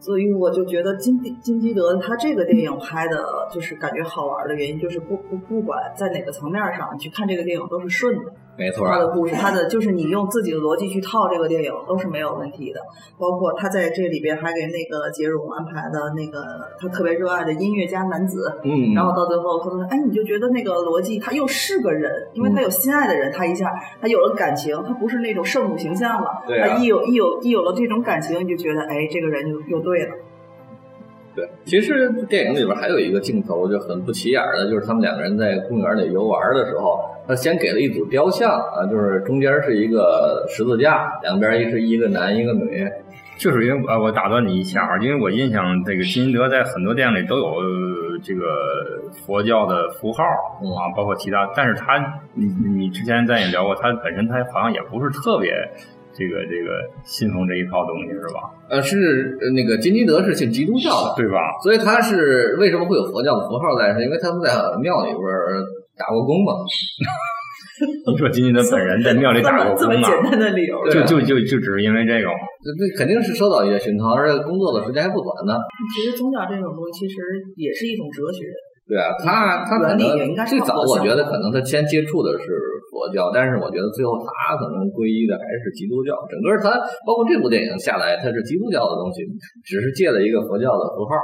[0.00, 8.32] 所以我就觉得金金基德他这个电影拍的，就是感觉好玩的原因，就是不不不管在哪个层面上你去看这个电影都是顺的。
[8.58, 12.80] 没错，他的故事，他的就是你用自己的逻辑去套这个电影都是没有问题的。
[13.18, 16.44] 包括他在这里边还给那个杰荣安排的那个
[16.78, 30.14] 他特别热爱的音乐家男子，嗯，然后到最后可能哎，你就觉得那个逻辑他又是个人，因为他有心爱的人，他一下他有了感情，他不是那种圣母形象了，对，他一有一有一有了这种感情，你就觉得哎，这个人就又对了。
[31.34, 42.88] 对，其实电影里边还有一个镜头就很不起眼的，就是他们两个人在公园里游玩的时候，他先给了一组雕像啊，就是中间是一个十字架，两边一是一个男一个女。
[43.38, 47.54] 就是因为呃，我打断你一下啊，因为我印象这个金德在很多电影里都有
[48.22, 48.42] 这个
[49.24, 51.96] 佛教的符号啊，包括其他，但是他
[52.34, 55.54] 你你之前咱也聊过，他本身他好像也不是特别。
[56.20, 58.52] 这个这个信奉这一套东西是吧？
[58.68, 61.56] 呃，是那个金基德是信基督教的，对吧？
[61.64, 63.96] 所以他是为什么会有佛教的符号在？
[63.96, 64.52] 是因为他们在
[64.84, 65.24] 庙里边
[65.96, 66.52] 打过工嘛。
[67.80, 69.80] 你说金基德本人在庙里打过工啊？
[69.80, 72.36] 这么简单的理由，就就就就只是因为这个吗？
[72.60, 75.56] 这肯定是受到一些熏陶，而且工作的时间还不短呢。
[75.96, 77.16] 其实宗教这种东西，其实
[77.56, 78.44] 也是一种哲学。
[78.90, 80.02] 对啊，他他可能
[80.50, 82.58] 最早我觉得可能他先接触的是
[82.90, 86.10] 佛教，但是我觉得最后他可能皈依的还是基督教。
[86.26, 86.74] 整个他
[87.06, 89.22] 包括这部电影下来，他是基督教的东西，
[89.62, 91.14] 只是借了一个佛教的符号。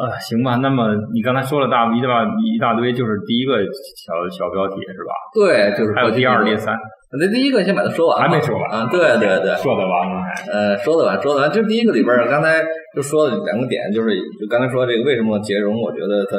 [0.00, 3.60] 呃，行吧，那么你刚才说了大一大一大堆，就是第一个
[4.00, 5.12] 小小标题是吧？
[5.34, 6.74] 对，就是还有第二、第三。
[7.12, 8.88] 那第一个先把它说完，还没说完啊？
[8.88, 10.22] 对对对，说得完吗？
[10.46, 11.50] 呃，说得完，说得完。
[11.50, 12.62] 就第一个里边儿，刚才
[12.94, 16.38] 就说了两个点，就是就刚才说这个为什么杰荣，我觉得他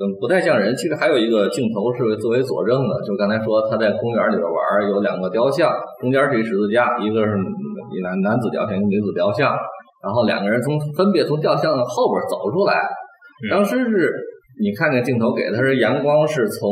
[0.00, 0.74] 嗯不太像人。
[0.74, 7.36] 其实还有一个镜头是作为佐证的，就刚才说他在公园里边玩，有两个雕像，中间是一十字架，一个是
[8.02, 9.52] 男男子雕像，一个女子雕像，
[10.06, 12.78] 然后两个人从分别从雕像后边走出来，
[13.50, 14.14] 当时是
[14.62, 16.70] 你看那镜头给他是阳光是从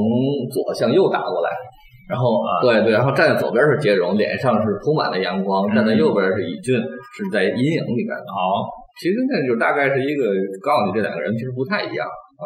[0.54, 1.50] 左向右打过来。
[2.04, 8.12] 然后，对对，然后站在左边是杰荣，脸上是铺满了阳光；站在右边是乙俊，是在阴影里面。
[8.28, 8.68] 好，
[9.00, 10.28] 其实那就大概是一个
[10.60, 12.44] 告诉你这两个人其实不太一样啊。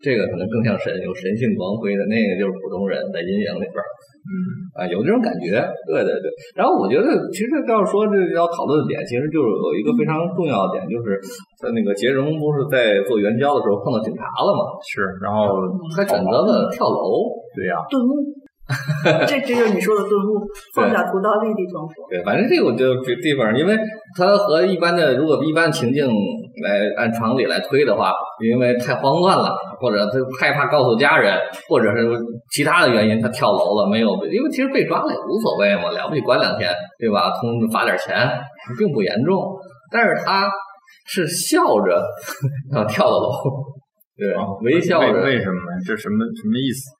[0.00, 3.76] 这个可能更像神，有神性光辉的；那个就是普通人在阴影里边。
[4.24, 4.32] 嗯，
[4.72, 5.60] 啊，有这种感觉。
[5.84, 6.26] 对对对。
[6.56, 11.20] 然后我觉得，其实要说这要讨论的点，其实就是有一个非常重要的点，就是
[11.60, 14.80] 在那个杰荣不是在做援交的时候碰到警察了吗？
[14.80, 17.28] 是，然后他选择了跳楼。
[17.52, 18.12] 对呀，顿悟。
[19.28, 20.40] 这这就是你说的顿悟，
[20.74, 22.08] 放下屠刀立地成佛。
[22.08, 23.76] 对，反正这个我就这地方，因为
[24.16, 26.08] 它和一般的，如果一般情境
[26.62, 28.12] 来按常理来推的话，
[28.42, 31.38] 因为太慌乱了，或者他害怕告诉家人，
[31.68, 32.06] 或者是
[32.50, 37.30] 其他的原因，他跳楼了，没有，因为其实被抓了也无所谓嘛，了不起关两天，对吧？
[37.40, 38.28] 通罚点钱，
[38.78, 39.58] 并不严重。
[39.90, 40.50] 但是他
[41.06, 42.02] 是笑着
[42.74, 43.30] 要跳的楼，
[44.16, 45.22] 对，微笑着。
[45.22, 45.60] 为什么？
[45.86, 46.90] 这什么什么意思？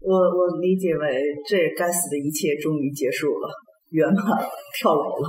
[0.00, 3.48] 我我理解为这该死的一切终于结束了，
[3.90, 4.24] 圆满，
[4.74, 5.28] 跳楼了。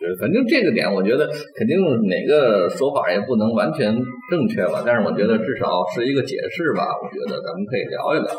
[0.00, 1.76] 对，反正这个点，我觉得肯定
[2.08, 3.92] 哪个说法也不能完全
[4.30, 6.88] 正确吧，但是我觉得至少是一个解释吧。
[6.88, 8.32] 我觉得咱们可以聊一聊。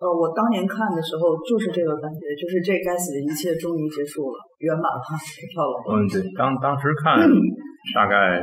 [0.00, 5.04] 呃，我当年看的时候就是这个感觉，就是这该死的一切终于结束了，圆满了，
[5.52, 5.76] 跳楼。
[5.92, 7.20] 嗯，对，当当时看
[7.94, 8.40] 大概。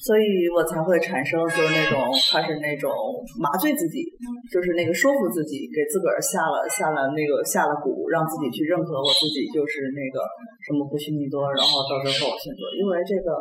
[0.00, 2.88] 所以我才会产生就是那种他是那种
[3.36, 4.00] 麻醉自己，
[4.48, 10.24] 就是那个说服自己，给自个儿下了下了那个下了蛊，让自己去认可我自己就是那个
[10.64, 13.36] 什么不虚弥多，然后到最后选择，因为这个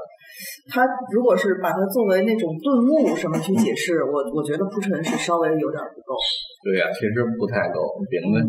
[0.68, 0.84] 他
[1.16, 6.12] 如果是把它作为那种顿悟什么去解释，我我觉得铺陈是稍微有点不够。
[6.68, 8.44] 对呀、其实不太够，饼子。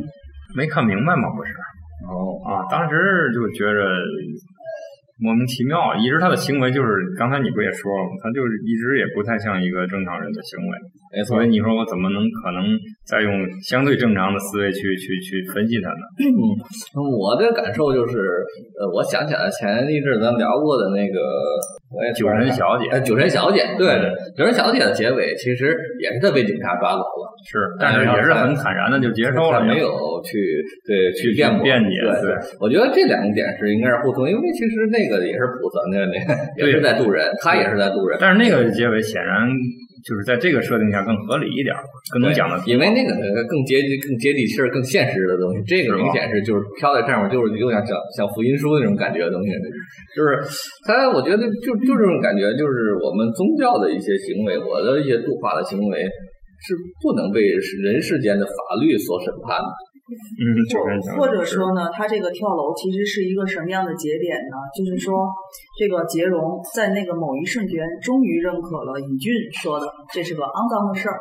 [0.59, 1.55] 没看明白嘛，不是？
[2.11, 3.79] 哦，啊，当时就觉着
[5.21, 8.11] 莫名其妙，一直他的行为就是刚才你不也说了吗？
[8.25, 10.73] 他就是一直也不太像一个正常人的行为，
[11.13, 11.49] 没错所以。
[11.51, 13.31] 你说我怎么能可能再用
[13.63, 16.05] 相对正常的思维去去去分析它呢？
[16.23, 16.31] 嗯
[17.01, 18.19] 我的感受就是，
[18.79, 21.19] 呃，我想起来前一阵咱聊过的那个，
[21.91, 29.91] 我也酒神小姐哎，酒神小姐，对对，酒神小姐的结尾其实也是她被警察抓走了，是，但是也是很坦然的就接受了，她没有
[30.23, 30.39] 去
[30.87, 36.15] 对去辩驳辩解对对我觉得这两个点是应该是互通，因为其实那个也是菩萨，那那
[36.65, 38.19] 也是在渡人，他也是在渡人。
[38.21, 39.49] 但是那个结尾显然
[40.07, 41.75] 就是在这个设定下更合理一点，
[42.13, 43.13] 更能讲的，因为那个
[43.45, 49.51] 更接近、更接地气儿、更现实的东西，这个明显是就是飘在上面，就是有点像像福音书那种感觉的东西，
[50.17, 50.41] 就是
[50.87, 59.69] 它，我觉得就就这种感觉，就是我们宗教的一些行为，我的一些度化的行为是不能被人世间的法律所审判的。
[60.11, 64.57] 嗯，酒神小姐或者说呢，他这个跳楼其实是一个什么样的节点呢？
[64.75, 65.31] 就是说，
[65.79, 69.31] 这个杰荣在那个某一瞬间终于认可了尹俊
[69.63, 71.15] 说的这是个肮脏的事儿，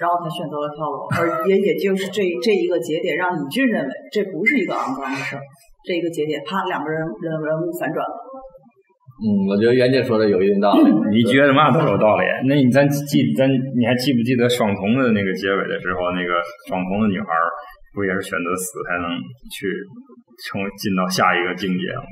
[0.00, 5.42] 然后他选择了跳楼，而也也就是这这一个节点让尹俊认为这不是一个肮脏的事儿，
[5.84, 8.16] 这一个节点，啪，两个人人人物反转了。
[9.22, 10.82] 嗯，我觉得袁姐说的有一定道理。
[11.14, 12.24] 你觉得嘛都有道理。
[12.48, 16.32] 那你咱记咱你还记不记得双瞳的那个结尾的时候，那个
[16.66, 17.46] 双瞳的女孩儿
[17.94, 19.08] 不也是选择死才能
[19.52, 19.68] 去
[20.48, 22.02] 成为进到下一个境界吗？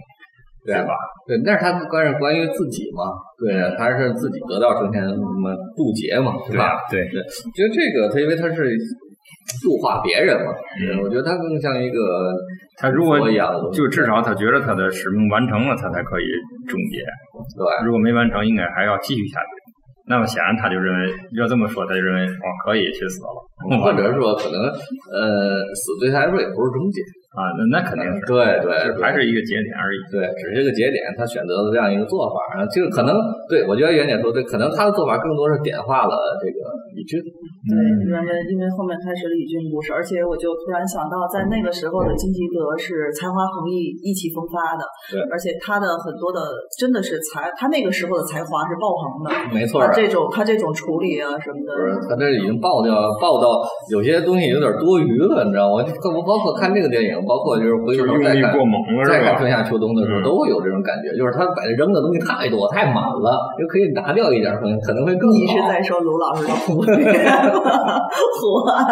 [0.61, 0.93] 对吧？
[1.27, 3.09] 对，那是他关是关于自己嘛，
[3.41, 3.49] 对，
[3.81, 6.77] 他是自己得道成仙，什么渡劫嘛，是吧？
[6.91, 7.17] 对，对，
[7.57, 8.77] 觉得这个他因为他是
[9.65, 10.53] 度化别人嘛，
[10.85, 12.29] 嗯我觉得他更像一个
[12.77, 13.19] 他如果
[13.73, 16.29] 就至少他觉得他的使命完成了，他才可以
[16.69, 17.01] 终结。
[17.57, 19.49] 对如果没完成，应该还要继续下去。
[20.11, 26.99] 那么显然他就认为，要这么说，他就认为哦可以去死了，或者说可能呃死对他来说也不是终结，
[27.39, 29.99] 啊，那那肯定是，对对就还是一个节点而已。
[30.11, 33.15] 对，只是这个节点他选择了这样一个做法，这个可能
[33.47, 36.59] 对我觉得袁姐说对，可能他的做法更多是点化了这个
[36.99, 37.23] 李俊，
[37.71, 38.19] 对，因为
[38.51, 44.83] 因为后面开始了李俊故事，而且我就突然想到，在那个时候的金基德是才华横溢、意气风发的，
[45.15, 45.23] 对。
[45.31, 46.43] 而且他的很多的
[46.75, 53.61] 真的是才，他那个时候的才华是爆棚的，没错这种他这种处理啊什么的不，是，他这已经爆掉，爆到
[53.93, 55.83] 有些东西有点多余了，你知道吗？
[55.85, 59.51] 就我包括看这个电影，包括就是回就头再看过猛再看春？
[59.51, 65.37] 夏秋冬的时候，嗯都会有这种感觉，就是他把扔的东西太多太满了，就可以拿掉一点儿，可能可能会更好。
[65.37, 66.89] 你是在说卢老师的胡胡
[68.65, 68.81] 案？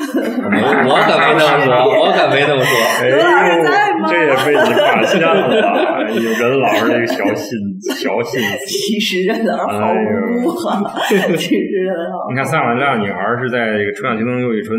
[0.50, 1.68] 我我可没那么说，
[2.00, 2.72] 我可没那么说。
[3.00, 5.28] 哎刘老师在吗这也被你发现了，
[6.14, 7.58] 有任老师这个小心
[7.96, 8.66] 小心思。
[8.66, 9.94] 其实人儿好无
[11.36, 14.76] 其实人儿好你看撒玛利亚女孩是在这个《春夏秋冬又一春》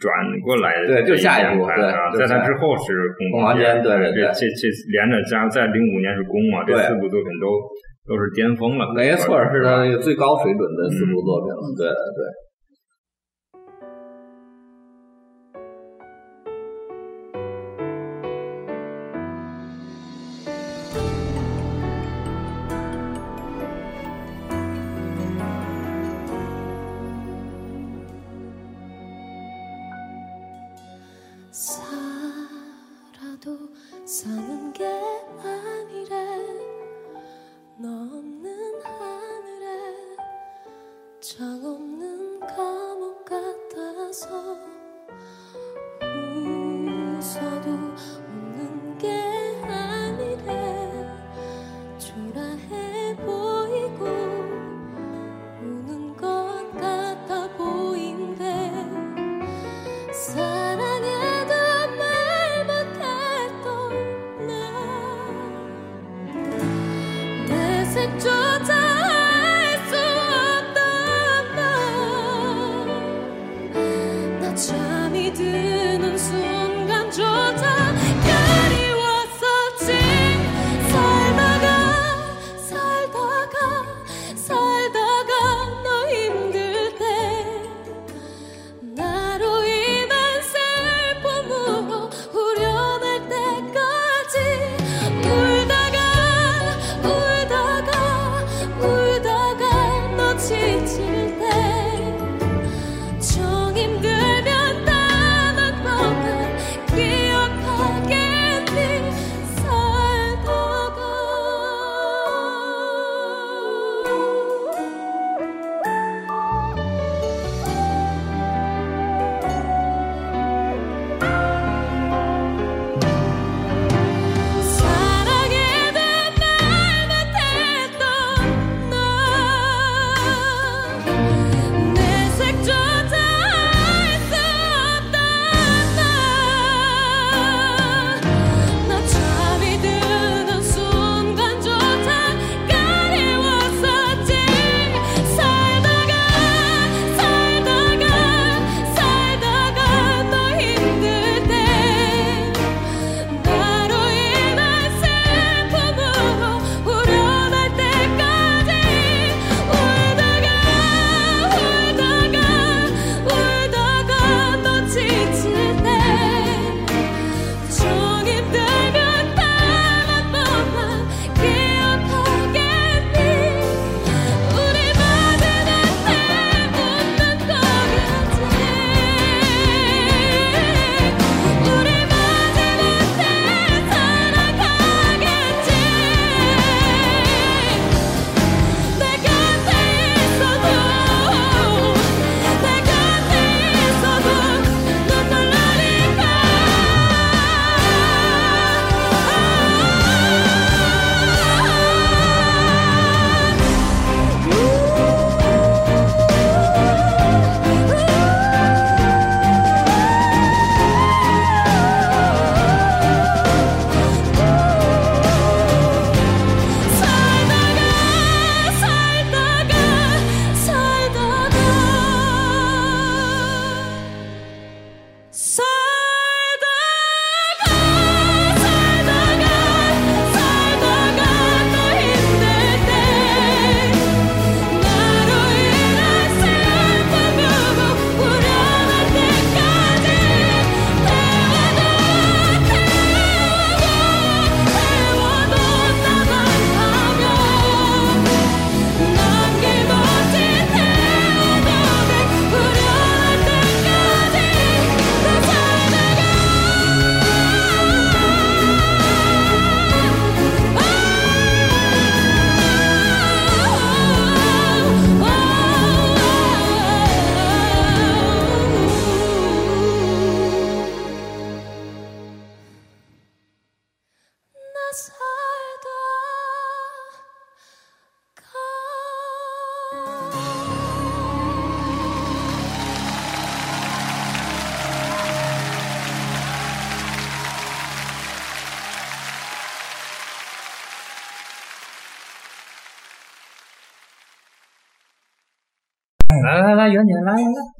[0.00, 0.08] 转
[0.40, 4.62] 过来的，对就下一部拍的啊对在她之后是《宫房间对对对这这这
[4.92, 7.46] 连着加在零五年是宫嘛，这四部作品都
[8.08, 11.62] 都是巅峰了，没错，是他那个最高水准的四部作品了。
[11.76, 12.20] 对对。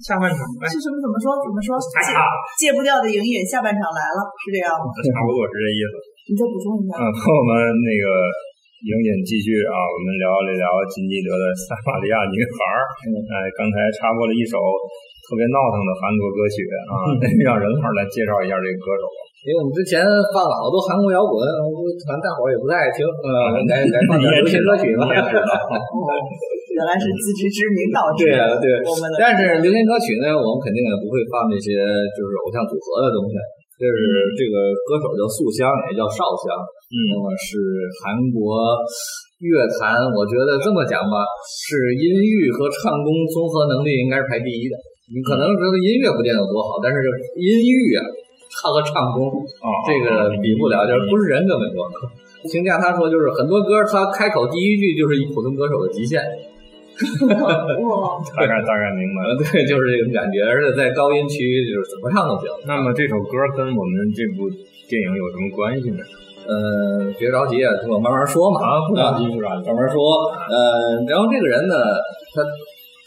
[0.01, 0.97] 下半场来，是什么？
[1.01, 1.37] 怎么说？
[1.45, 1.77] 怎么说？
[1.77, 2.19] 哎呀，
[2.59, 4.89] 戒不掉的瘾瘾，下半场来了，是这样吗？
[4.97, 5.95] 差不多是这意思。
[6.29, 6.97] 你再补充一下。
[6.97, 7.53] 嗯，和我们
[7.85, 8.05] 那个
[8.89, 12.57] 影景继续啊，我们聊一聊金基德的《撒玛利亚女孩》。
[13.13, 14.57] 嗯哎，刚才插播了一首
[15.29, 17.13] 特别闹腾的韩国歌曲啊，
[17.45, 19.19] 让任老师来介绍一下这个歌手吧。
[19.41, 20.01] 因为我们之前
[20.37, 23.29] 放了好多韩国摇滚，我可能大伙儿也不太爱听，嗯，
[23.69, 25.05] 来来放 点流行歌曲吧。
[26.71, 28.66] 哦，原来是自知之明导致对啊，对。
[28.87, 29.11] 我们。
[29.18, 31.75] 但是流行歌曲呢，我们肯定也不会放这些
[32.14, 33.35] 就是偶像组合的东西。
[33.81, 33.97] 就是
[34.37, 36.53] 这个歌手叫素香，也叫少香，
[37.11, 37.57] 那么是
[38.05, 38.77] 韩国
[39.41, 44.77] 乐坛，我觉得这么讲吧，是音域和唱功综合能力应该是排第一的。
[45.09, 47.01] 你可能觉得音乐不见得有多好，但是
[47.41, 48.05] 音域啊，
[48.53, 49.33] 唱和唱功，
[49.64, 52.05] 啊，这个比不了，就是不是人根本不可。
[52.53, 56.21] 评价他说，就是很多歌他开口第一句就是一普通歌手的极限。
[57.87, 59.33] 哇，大概大概明白了。
[59.33, 62.49] 呃， 对，就是这种感觉，而且在高音区就是怎么唱都行。
[62.67, 64.49] 那么这首歌跟我们这部
[64.89, 66.03] 电影有什么关系呢？
[66.51, 68.61] 嗯，别着急啊，听我慢慢说嘛。
[68.61, 69.69] 啊，不着急，不着急。
[69.69, 70.29] 慢慢说。
[70.51, 71.75] 嗯，然后这个人呢，
[72.35, 72.43] 他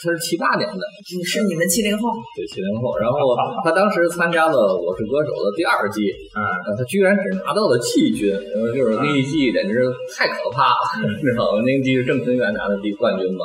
[0.04, 0.84] 他是七八年的，
[1.18, 2.96] 你是你们七零后，对，七零后。
[3.00, 3.18] 然后
[3.64, 9.80] 他当时参加了《我是歌手》的第二季，嗯，呃，他居然只拿到了季军，然后就是那一季简直
[10.16, 11.64] 太可怕了，知道吗？
[11.66, 13.44] 那一季是郑钧元拿的第冠军嘛，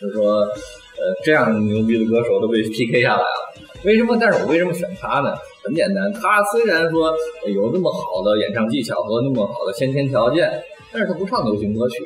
[0.00, 3.54] 就是说，呃，这样牛逼的歌手都被 PK 下来了。
[3.84, 4.16] 为什么？
[4.20, 5.34] 但是我为什么选他呢？
[5.64, 7.14] 很简单，他虽然说
[7.48, 10.50] 有那么好的演唱技巧和那么好的先天条件，
[10.92, 12.02] 但是他不唱流行歌曲，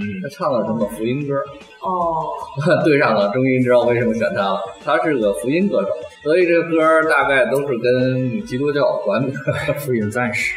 [0.00, 1.34] 嗯他唱了什么福音歌。
[1.80, 2.24] 哦，
[2.84, 4.60] 对上了，终于知道为什么选他了。
[4.84, 5.88] 他是个福音歌手，
[6.22, 9.32] 所以这个歌大概都是跟基督教有关的。
[9.78, 10.54] 福音战士。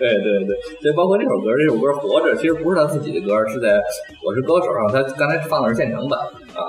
[0.00, 3.76] 对对对，所以包括这首歌，这首歌《活着》其实不是他自己的歌，是在
[4.24, 6.18] 《我是歌手》上，他刚才放的是现场版
[6.56, 6.64] 啊。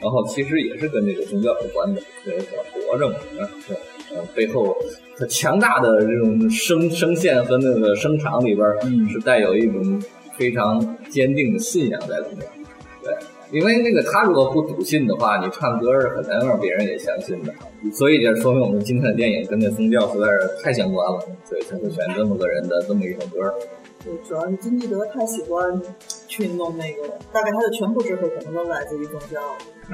[0.00, 3.76] 然后其实也是跟这个宗教有关的，对，叫活着嘛，啊，对，
[4.16, 4.76] 呃，背后
[5.16, 10.02] 它强大的这种声声线和那个声场里边，嗯是带有一种
[10.36, 12.40] 非常坚定的信仰在里面。
[13.04, 13.14] 对，
[13.52, 17.52] 因为那个他如果不笃信的话，你唱歌是很难让别人也相信的。
[17.92, 23.54] 所以这说明我们今天的电影跟那宗教实在是太相关了，所以才会选这么个人的这么一首歌。
[24.04, 25.80] 对，主要是金基德太喜欢
[26.26, 29.38] 去弄那个，大概他的全部智慧可能都来自于宗教。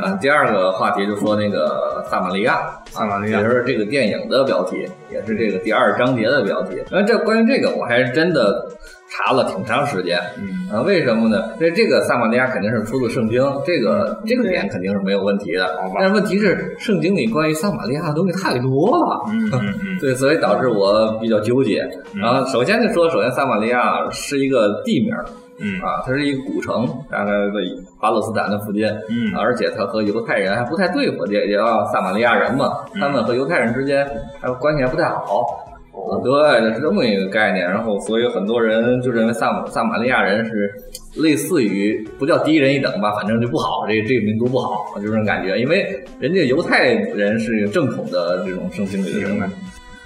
[0.00, 6.80] 啊，第二个话题就说那个撒玛利亚，撒玛利亚也是这个电影的标题，也是这个第二章节的标题。
[6.90, 8.70] 那这关于这个，我还真的
[9.10, 10.18] 查了挺长时间。
[10.36, 11.50] 嗯啊，为什么呢？
[11.54, 15.66] 因为这个撒玛利亚肯定是出自圣经，这个这个点肯定是没有问题的。
[15.94, 19.24] 但是问题是，圣经里关于撒玛利亚的东西太多了。
[19.32, 21.88] 嗯嗯嗯对，所以导致我比较纠结。
[22.14, 25.14] 然后首先就说，首先撒玛利亚是一个地名
[25.60, 27.54] 嗯啊，它是一个古城，大概在
[28.00, 28.86] 巴勒斯坦的附近。
[29.08, 34.06] 嗯而且它和犹太人还不太对付，也也叫撒玛利亚人嘛，嗯他们和犹太人之间
[34.40, 35.64] 还关系还不太好。
[36.10, 37.68] 啊，对，是这么一个概念。
[37.68, 40.70] 然后，所以很多人就认为撒撒玛利亚人是
[41.16, 45.56] 类似于不叫低人一等吧，反正就不好，这这个民族不好，就这种感觉。
[45.58, 45.86] 因为
[46.20, 49.48] 人家犹太人是正统的这种圣经里的人明白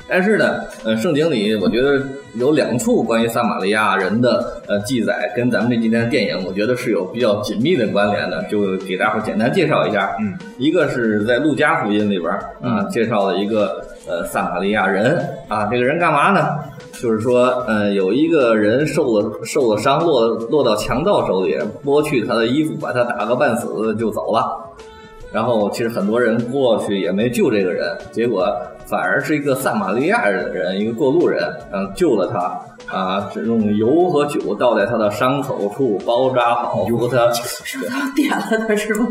[0.09, 2.03] 但是呢，呃，圣经里我觉得
[2.35, 10.15] 有两处关于撒玛利亚人的呃记载，跟咱们这今天的电影，我觉得是有比较紧密的关联的，就给大伙儿简单介绍一下。
[10.21, 16.59] 嗯，一个是在路加福音里边儿啊，介绍了一个呃撒玛利亚人啊，这个人干嘛呢？
[17.01, 24.71] 就是说，呃，有一个人受了受了伤，落落到强盗手里，剥去他的衣服，把他打个半死就走了。
[25.33, 28.47] 然后其实很多人过去也没救这个人，结果
[28.93, 32.61] 反而是一个撒玛利亚人，一个过路人，嗯，救了他。
[32.91, 37.31] 啊，只用油和酒倒在他的伤口处，包扎好，扶他。
[37.33, 39.09] 是他点了他是吗？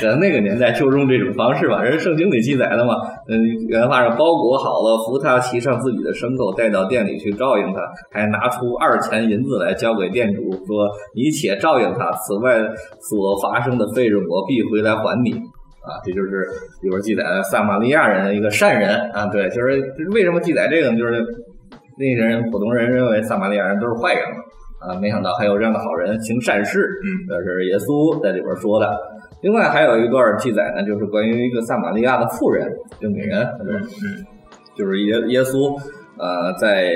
[0.00, 2.94] 在那个年代就用这种方式吧，人圣经里记载的嘛。
[3.28, 3.36] 嗯，
[3.68, 7.80] 原话是包裹好了，扶他骑上自己的牲口，带到店里去照应他，
[8.10, 12.56] 还拿出二钱银子来交给店主，说：“你且照应他，此外
[13.00, 15.34] 所发生的费用我必回来还你。”
[15.84, 16.48] 啊，这就是
[16.82, 20.98] 里边记载的撒玛利亚人一个善人啊，对，就是为什么记载这个呢？
[20.98, 21.22] 就是
[21.98, 28.90] 那些人普通人认为撒玛利亚人都是坏人嘛，啊，没想到还有这样的好人行善事，嗯，这是耶稣在里边说的。
[29.42, 32.66] 另外还有一段记载呢，就是关于一个撒玛利亚的妇人，
[32.98, 34.24] 就女人，嗯嗯
[34.74, 35.78] 就是耶耶稣，
[36.16, 36.94] 呃，在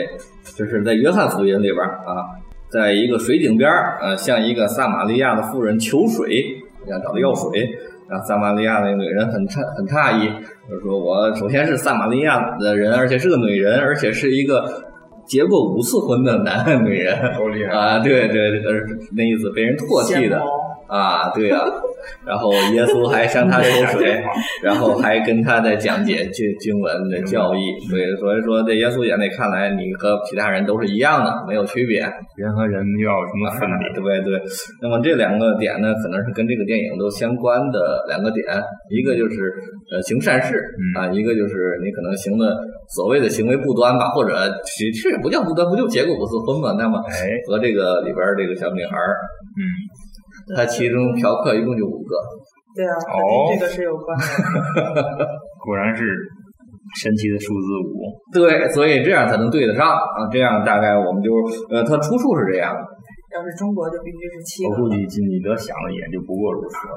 [0.57, 2.24] 就是在约翰福音里边啊，
[2.70, 3.70] 在一个水井边，
[4.01, 6.57] 呃，向一个撒玛利亚的妇人求水，
[6.89, 7.68] 想找他要水。
[8.09, 10.28] 然后撒玛利亚那个女人很诧很诧异，
[10.68, 14.64] 就是说我首先是撒玛利亚的人，而且是个女人，而且是一个
[15.26, 17.98] 结过五次婚的男 女人，好厉害啊！
[17.98, 18.62] 对对，对
[19.14, 20.42] 那意思被人唾弃的
[20.89, 21.61] 啊，对啊、
[22.26, 24.22] 然后耶稣还向他抽水，
[24.62, 32.01] 然后还跟他在讲解经经文的教义，所以，所以说在耶稣眼里看来，你和其他人都是一样的，没有区别。
[32.36, 34.01] 人和人又要有什么分别？
[34.01, 34.41] 对对，
[34.80, 37.78] 那么这两个点呢，可能是跟这个电影都相关的
[38.09, 38.45] 两个点，
[38.89, 39.53] 一个就是
[39.93, 42.57] 呃行善事嗯啊，一个就是你可能行的
[42.97, 44.32] 所谓的行为不端吧，或者
[44.64, 46.72] 其实也不叫不端，不就结果不似婚嘛？
[46.78, 49.61] 那么哎，和这个里边这个小女孩，嗯，
[50.57, 52.16] 她其中嫖客一共就五个，
[52.74, 52.94] 对啊，
[53.53, 54.24] 这个是有关的。
[55.64, 56.05] 果然是
[57.03, 58.01] 神奇的数字五。
[58.32, 61.30] 对，所以这样才能对得上啊，这样大概我们就
[61.70, 62.80] 呃，它出处是这样的，
[63.36, 64.70] 要是中国就必须是七个。
[64.70, 66.94] 我估计金基德想的也就不过如此了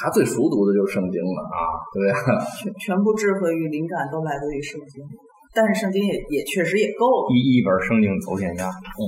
[0.00, 1.58] 他最熟读的就是圣经了啊，
[1.94, 2.16] 对啊，
[2.56, 5.04] 全全部智慧与灵感都来自于圣经，
[5.54, 7.32] 但是圣经也也确实也够了。
[7.32, 8.66] 一一本圣经走天下。
[8.66, 9.02] 嗯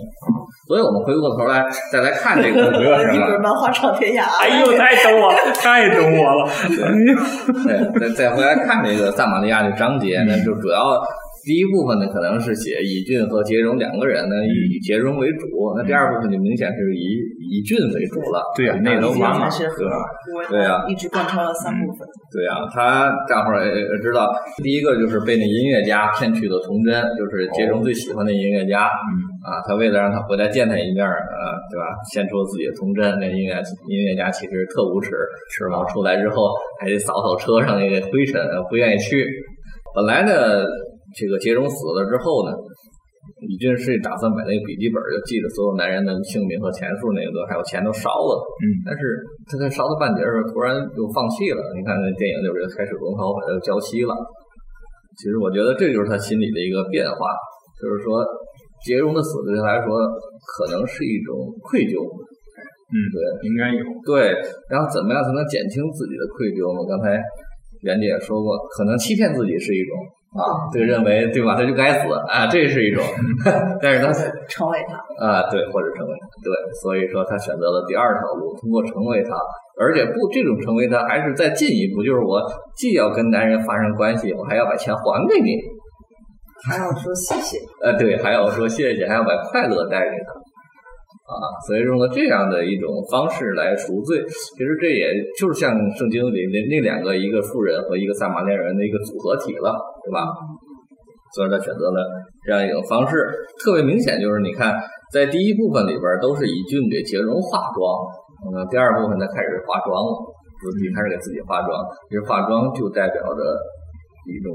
[0.67, 4.25] 所以我们回过头来再来看这个 一本漫画闯天涯。
[4.43, 6.51] 哎呦，太懂我了，太懂我了！
[6.51, 11.01] 哎呦，对，再再回来看这个撒玛利亚的章节那，就主要
[11.47, 15.47] 第一部分呢，可能是写以俊和杰荣两个人呢以杰荣为主，
[15.79, 18.43] 那第二部分就明显是以以俊为主了。
[18.57, 19.63] 对呀，那都完了才。
[19.63, 19.87] 是和
[20.51, 22.03] 对呀一直贯穿了三部分。
[22.35, 24.27] 对呀，他大伙儿也也知道，
[24.61, 28.91] 第一个就是被那音乐家骗去的童真，就是杰荣最喜欢的音乐家。
[28.91, 29.15] 嗯
[29.47, 31.87] 啊，他为了让他回来见他一面儿，啊，对吧？
[32.13, 33.21] 献出自己的童真。
[33.21, 33.55] 那音乐
[33.87, 35.15] 音乐家其实特无耻，
[35.55, 39.25] 是然后出来之后还得扫扫车上那个灰尘，不愿意去。
[39.95, 40.33] 本来呢，
[41.17, 42.53] 这个杰荣死了之后呢，
[43.49, 48.33] 李俊是打算把那个笔记本就记着所有男人的姓名和钱数那个都还有钱都烧了。
[48.61, 49.01] 嗯，但是
[49.49, 51.61] 他在烧到半截儿的时候，突然就放弃了。
[51.73, 54.13] 你看那电影里边开始龙头把它浇熄了。
[55.17, 57.33] 其实我觉得这就是他心里的一个变化，
[57.81, 58.21] 就是说
[58.85, 59.97] 杰荣的死对他来说
[60.45, 62.05] 可能是一种愧疚。
[62.93, 63.17] 嗯，对
[63.49, 63.81] 应该有。
[64.05, 64.31] 对，
[64.69, 66.85] 然后怎么样才能减轻自己的愧疚呢？
[66.85, 67.17] 刚才
[67.83, 69.97] 袁姐也说过，可能欺骗自己是一种
[70.37, 71.55] 啊，就， 认为对吧？
[71.57, 73.03] 他就该死啊，这是一种，
[73.83, 74.13] 但是他
[74.49, 74.95] 成为他，
[75.27, 79.31] 啊，对，或者成为他，对，所以说他选择了第二条路，通过成为他，
[79.81, 82.41] 而且不这种成为他，还是再进一步，就是我
[82.77, 85.57] 既要跟男人发生关系，我还要把钱还给你，
[86.69, 87.59] 还要说谢谢。
[87.83, 90.33] 呃，对，还要说谢谢，还要把快乐带给他，
[91.27, 91.35] 啊，
[91.67, 99.75] 所以用了这样的一种方式来赎罪，其实这也就是像圣经里那那两个一个妇人和一个撒玛利亚人的一个组合体了，
[100.07, 100.23] 对吧？
[101.35, 101.99] 所以他选择了
[102.47, 103.27] 这样一种方式，
[103.59, 104.73] 特别明显就是你看，
[105.13, 107.83] 在第一部分里边都是以俊给杰荣化妆，
[108.47, 110.11] 嗯，第二部分他开始化妆了，
[110.63, 111.75] 自己开始给自己化妆，
[112.09, 113.43] 其实化妆就代表着
[114.31, 114.55] 一种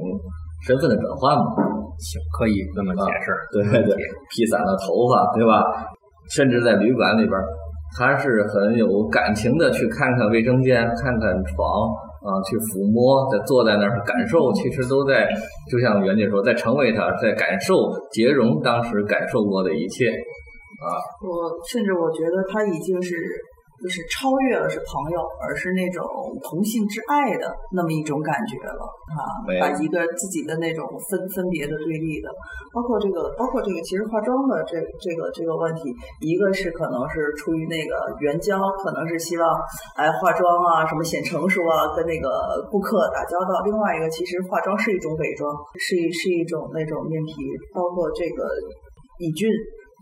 [0.64, 1.52] 身份的转换嘛，
[2.00, 3.36] 行，可以这么解释。
[3.52, 3.94] 对对对，
[4.32, 5.60] 披散了头发，对吧？
[6.30, 7.34] 甚至在旅馆里边，
[7.98, 11.66] 他是很有感情的去看看卫生间，看看床
[12.22, 15.28] 啊，去抚摸，在坐在那儿感受，其实都在，
[15.70, 17.76] 就像袁姐说，在成为他，在感受
[18.12, 23.16] 杰荣当时感受过的一切啊，我甚至我觉得他已经是
[23.82, 26.06] 就是超越了是朋友，而是那种
[26.44, 32.30] 同性之爱的那么一种感觉了啊把一个自己的那种分分别的对立的，
[32.74, 35.90] 包括这个包括这个其实化妆的这这个这个问题，
[36.22, 39.50] 一个是可能是出于那个援交，可能是希望
[39.96, 42.30] 哎化妆啊什么显成熟啊，跟那个
[42.70, 47.34] 顾客打交道；另外一个其实化妆是一种伪装，是一是一种那种面皮，
[47.74, 48.46] 包括这个
[49.18, 49.50] 乙俊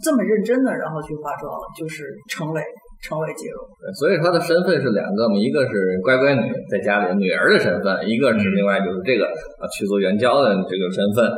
[0.03, 2.61] 这么认真的然后去化妆，就是成为
[3.01, 3.59] 成为杰荣。
[3.79, 11.31] 对所以他的身份是两个嘛，一个是乖乖女在家里女儿的身份，一个是另外就是这个啊去做援交的这个身份。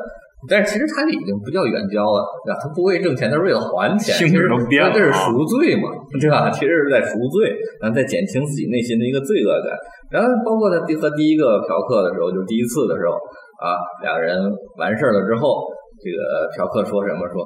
[0.50, 2.58] 但是其实他已经不叫援交了，对吧？
[2.58, 5.86] 他不为挣钱，他是为了还钱，性质都变了其实这是赎罪嘛，
[6.20, 6.50] 对吧？
[6.50, 9.70] 其实是在赎罪，然后在减轻自己内心的一个罪恶感。
[10.10, 13.14] 然后包括他第和第一个嫖客的时候，就是第一次的时候
[13.62, 14.42] 啊，两个人
[14.82, 15.70] 完事儿了之后，
[16.02, 17.46] 这个嫖客说什么说？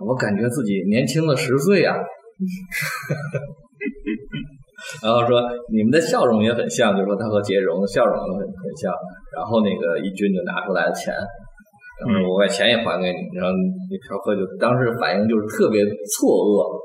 [0.00, 2.00] 我感觉自己年轻了十岁呀、
[5.02, 5.40] 然后说
[5.70, 8.92] 你们的笑容也很像，就是说他和杰荣的笑容很很像。
[9.34, 13.18] 然后那个一军就拿出来了钱，然后我把钱也还给你。
[13.38, 16.76] 然后那嫖客就当时反应就是特别错愕，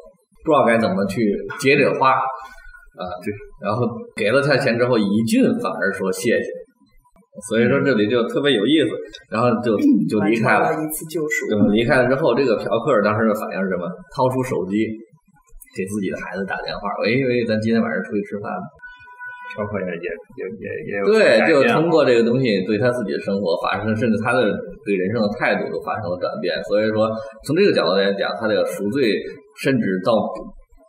[0.45, 2.21] 不知道该怎么去接这个话啊。
[3.25, 3.33] 对，
[3.65, 3.85] 然后
[4.15, 6.45] 给了他钱之后，一俊反而说谢谢。
[7.49, 8.89] 所以说这里就特别有意思，
[9.29, 9.77] 然后就
[10.09, 10.81] 就离开了完成。
[10.81, 11.47] 了一次救赎。
[11.49, 11.59] 对？
[11.75, 13.85] 离开了之后，这个嫖客当时的反应是什么？
[14.15, 14.87] 掏出手机
[15.77, 18.65] 给自己的孩子打电话，喂喂，咱今天晚上出去吃饭吧。
[19.55, 24.43] 包括也也也也也有对，就通过这个东西对他自己的生活发生，甚至他的
[24.85, 26.53] 对人生的态度都发生了转变。
[26.65, 27.09] 所以说，
[27.45, 29.09] 从这个角度来讲，他这个赎罪，
[29.63, 30.13] 甚至到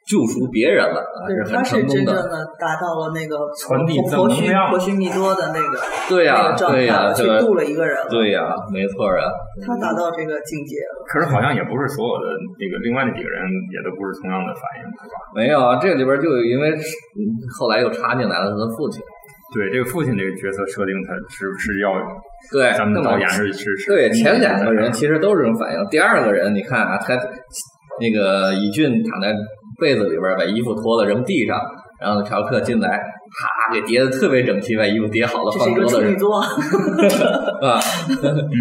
[0.08, 2.40] 救赎别人了是他很成功是真正的。
[2.56, 5.76] 达到了那个传递正能量婆须弥多的那个
[6.08, 8.08] 对呀、那个状对呀、态，去这个渡了一个人了。
[8.08, 9.28] 对呀、没错啊。
[9.60, 11.04] 他达到这个境界了。
[11.04, 15.14] 可是好像也不是所有的那个另外那几个人也都不是同样的反应，是吧？
[15.36, 16.72] 没有啊，这里边就因为
[17.60, 19.04] 后来又插进来了他的父亲，
[19.52, 21.92] 对，这个父亲这个角色设定，他是不是要
[22.48, 27.12] 对，咱们导演是是是对前两个人其实都是这种反应，第二个人你看啊，他
[28.00, 29.34] 那个以俊躺在
[29.78, 31.58] 被子里边，把衣服脱了扔地上，
[32.00, 36.04] 然后嫖客进来，啪给叠的特别整齐，把衣服叠好了这是一个放桌子上。
[36.04, 36.40] 处女座，
[37.62, 37.78] 啊，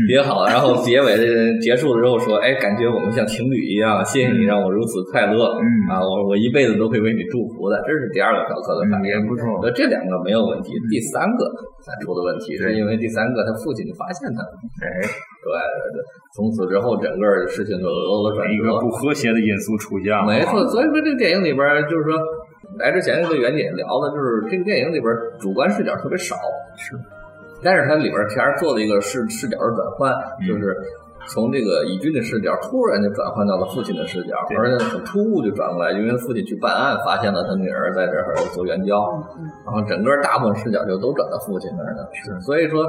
[0.07, 1.25] 叠好了，然后结尾的
[1.59, 5.65] 结束了之后说，哎，感觉我们像情侣一样，谢谢你让我如此快乐，嗯。
[5.89, 9.45] 啊，我我一辈子都会为你祝福的，这是第二个嫖客的反应，也不错。
[9.63, 11.47] 呃，这两个没有问题，第三个
[11.81, 14.43] 才出的问题，是因为第三个他父亲发现他，
[14.83, 14.89] 哎，
[15.43, 16.03] 对对对，
[16.35, 20.25] 从此之后整个事情就有了转一个不，和谐的因素出现了。
[20.25, 22.17] 没错，所以说这个电影里边就是说。
[22.77, 26.35] 来之前跟袁姐聊的就是这个电影里边主观视角特别少，
[26.75, 26.93] 是，
[27.63, 30.75] 但是它里边其实做了一个视视角的转换，嗯就是
[31.27, 38.95] 从这个以军的视角突然就转换到了父亲的视角，而且很突兀就转过来，因为父亲去办案，发现了他女儿在这儿做援交，
[39.37, 42.09] 嗯然后整个大部分视角就都转到父亲那儿了。
[42.13, 42.85] 是，所以说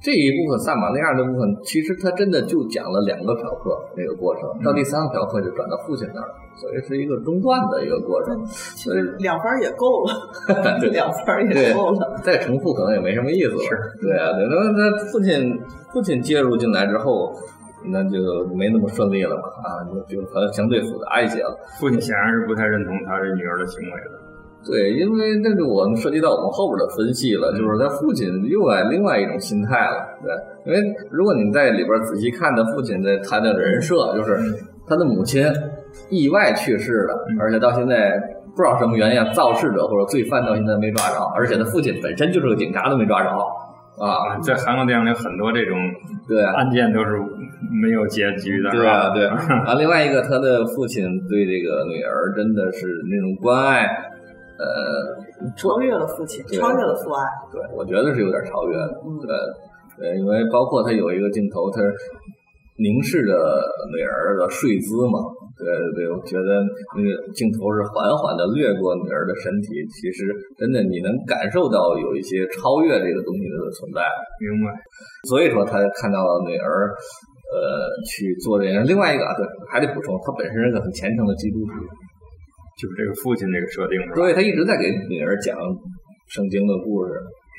[0.00, 8.44] 这一部分萨马利亚的部分，其实他真的就讲了两个嫖客那个过程，到第三个嫖客就转到父亲那儿了，所以是一个中断的一个过程。
[8.46, 10.14] 其实两番也够了，
[10.80, 12.16] 对两番也够了。
[12.22, 13.58] 再重复可能也没什么意思了。
[13.58, 15.60] 是，对啊，对，那那父亲
[15.92, 17.34] 父亲介入进来之后，
[17.86, 21.56] 那就没那么顺利了嘛，啊，就就可能相对复杂一些了。
[21.78, 24.20] 父亲显然是不太认同他这女儿的行为的。
[24.62, 30.30] 对，因为那个我们涉及到我们后边的分析了，就是他父亲又来另外一种心态了，对，
[30.66, 34.36] 因为如果你在里边仔细看他父亲的他的人设，就是
[34.86, 35.42] 他的母亲
[36.10, 38.20] 意外去世了，而且到现在
[38.54, 43.30] 不知道什么原因，肇事者或者罪犯到现在没抓着，而且他父亲本身就是个警察都没抓着，
[43.98, 45.76] 啊，在韩国电影里，很多这种
[46.28, 46.54] 对啊。
[46.56, 47.18] 案件都是
[47.70, 49.14] 没有结局的，是对啊，吧？
[49.14, 49.74] 对啊。
[49.78, 53.86] 另外一个，他的父亲对这个女儿真的是那种关爱，
[54.56, 57.24] 呃，超越了父亲，超越了父爱。
[57.52, 59.00] 对，我觉得是有点超越的。
[59.04, 59.36] 嗯对，
[59.98, 61.80] 对，因为包括他有一个镜头，他
[62.76, 63.32] 凝视着
[63.94, 65.18] 女儿的睡姿嘛。
[65.60, 66.64] 对对，我觉得
[66.96, 74.00] 那个镜头是缓缓的掠过女儿的身体，其实真的你能感受到有一些超越这个东西的存在。
[74.40, 74.72] 明白。
[75.28, 76.88] 所以说他看到了女儿，
[77.52, 77.60] 呃，
[78.08, 78.80] 去做这件。
[78.88, 81.72] 另外一个啊，对，还得补充，他本身是个很虔诚的基督徒，
[82.80, 84.00] 就是这个父亲这个设定？
[84.16, 85.54] 所以他一直在给女儿讲
[86.28, 87.12] 圣经的故事，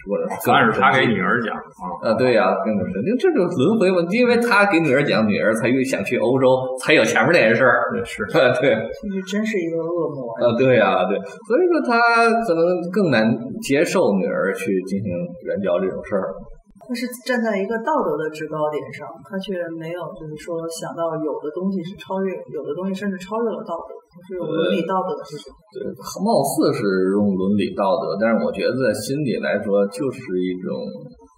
[0.09, 4.01] 或者是反而是他给女儿讲啊，啊，对呀、跟着神经，这就是轮回嘛。
[4.11, 6.47] 因为他给女儿讲，女儿才又想去欧洲，
[6.79, 7.91] 才有前面那件事儿。
[7.93, 8.25] 对是。
[8.61, 10.33] 对，这是 真是一个恶魔！
[10.41, 11.99] 啊，对呀、对，所以说他
[12.47, 13.25] 可能更难
[13.61, 15.09] 接受女儿去进行
[15.45, 16.33] 援交这种事儿。
[16.81, 23.93] 他是站在一个道德的制高点上，他却没有就是说想到有的东西是超越，有的东西甚至超越了道德，
[24.37, 25.55] 伦理道德是什么。
[25.71, 25.87] 对，
[26.19, 26.83] 貌似是
[27.15, 30.75] 用伦理道德，但是我觉得在心里来说，就是一种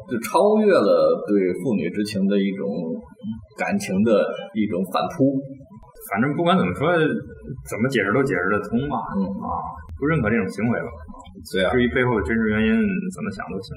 [0.09, 0.91] 就超越了
[1.27, 2.67] 对父女之情的一种
[3.57, 4.25] 感情的
[4.57, 5.37] 一种反扑。
[6.11, 6.91] 反正不管怎么说，
[7.69, 8.99] 怎么解释都解释得通吧。
[9.15, 9.47] 嗯啊，
[9.97, 10.89] 不认可这种行为吧。
[11.53, 12.75] 对啊，至于背后的真实原因，
[13.13, 13.71] 怎么想都行。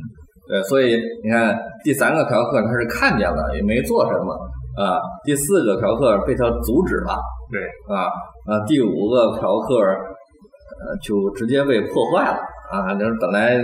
[0.49, 4.33] 对，所以你看，第三个嫖客他是看见了，也没做什么
[4.75, 4.99] 啊。
[5.23, 7.15] 第四个嫖客被他阻止了
[7.51, 8.07] 对，啊
[8.47, 8.65] 啊。
[8.67, 13.55] 第五个嫖客呃就直接被破坏了啊，就是本来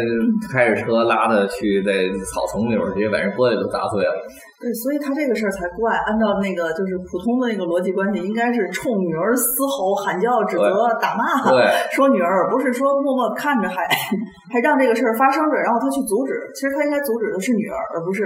[0.52, 1.90] 开着车拉他去在
[2.30, 4.14] 草丛里边，直接把人玻璃都砸碎了。
[4.62, 5.90] 对，所以他这个事儿才怪。
[6.06, 13.82] 按照那个就是普通的那个逻辑关系，应该是冲女儿嘶吼、喊叫、指责、打骂，对说女儿，而不是说默默看着还
[14.54, 16.38] 还让这个事儿发生着，然后他去阻止。
[16.54, 18.22] 其实他应该阻止的是女儿，而不是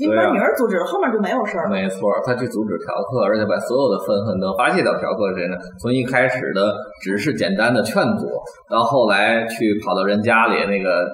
[0.00, 1.70] 因为对啊把女儿阻止了，后面就没有事儿了。
[1.70, 5.52] 没错，他去阻止嫖客，而且把所有的愤恨都发泄到嫖客身上。
[5.78, 6.72] 从一开始的
[7.04, 8.24] 只是简单的劝阻，
[8.68, 11.04] 到后来去跑到人家里那个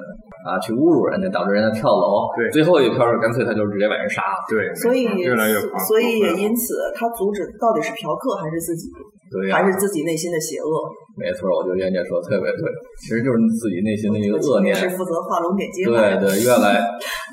[0.46, 2.30] 啊去侮辱人家，导致人家跳楼。
[2.36, 4.38] 对最后一嫖客干脆他就直接把人杀了。
[4.48, 8.86] 对，所以越来越夸，所以也因此，他阻止到底是嫖客还是自己，
[9.30, 10.70] 对呀、还是自己内心的邪恶？
[11.18, 12.62] 没错，我觉得袁姐说的特别对，
[13.00, 14.74] 其实就是你自己内心的一个恶念。
[14.76, 15.88] 是负责画龙点睛。
[15.88, 16.84] 对对，越来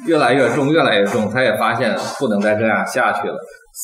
[0.07, 1.29] 越来越重，越来越重。
[1.29, 3.35] 他也发现不能再这样下去了，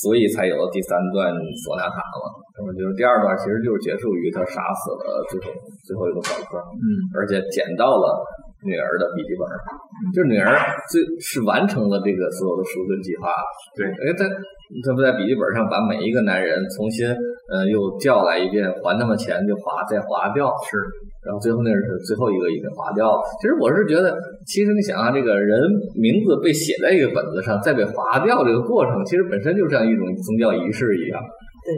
[0.01, 1.29] 所以才有了第三段
[1.67, 2.31] 索纳塔嘛。
[2.57, 5.51] 那么就是第二段，其实就是结束于他杀死了最后
[5.85, 8.19] 最后一个小哥，嗯，而且捡到了
[8.63, 9.43] 女儿的笔记本，
[10.15, 10.55] 就是女儿
[10.87, 13.35] 最是完成了这个所有的赎罪计划。
[13.75, 14.23] 对哎，他
[14.83, 17.07] 他不在笔记本上把每一个男人重新
[17.49, 20.77] 呃又叫来一遍，还他们钱就划再划掉，是，
[21.25, 23.21] 然后最后那是最后一个已经划掉了。
[23.41, 25.59] 其实我是觉得，其实你想啊，这个人
[25.95, 31.19] 名字被写在一个本子上，再被划掉这个过程，其实本身就像一种宗教仪式一样。
[31.65, 31.73] 对，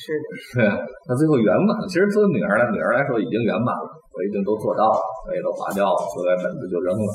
[0.00, 1.86] 是的，对，那最后圆满了。
[1.88, 3.86] 其实作为女儿来女儿来说已经圆满了，
[4.16, 7.12] 我已经都做到了，我也都划掉了，所以本子就扔了。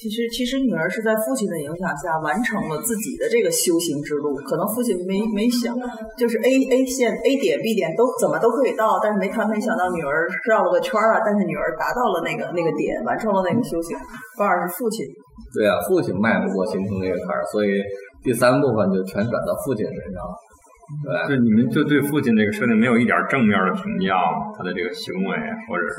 [0.00, 4.34] 其实，其实女儿是在父亲的影响下完成了自己的这个修行之路。
[4.42, 5.70] 可能父亲没没想，
[6.18, 13.94] 就是 A A 线 A 点 B 点都怎么都可以到，但是没他没想到女儿绕了个圈儿啊，但是女儿达到了那个那个点，完成了那个修行。
[14.36, 15.06] 反而是父亲，
[15.54, 17.78] 对啊，父亲迈不过形成那个坎儿，所以
[18.24, 20.34] 第三部分就全转到父亲身上了。
[21.06, 24.50] 对，就你们就对父亲这个设定没有一点正面的评价吗？
[24.58, 25.30] 他的这个行为，
[25.70, 25.96] 或者是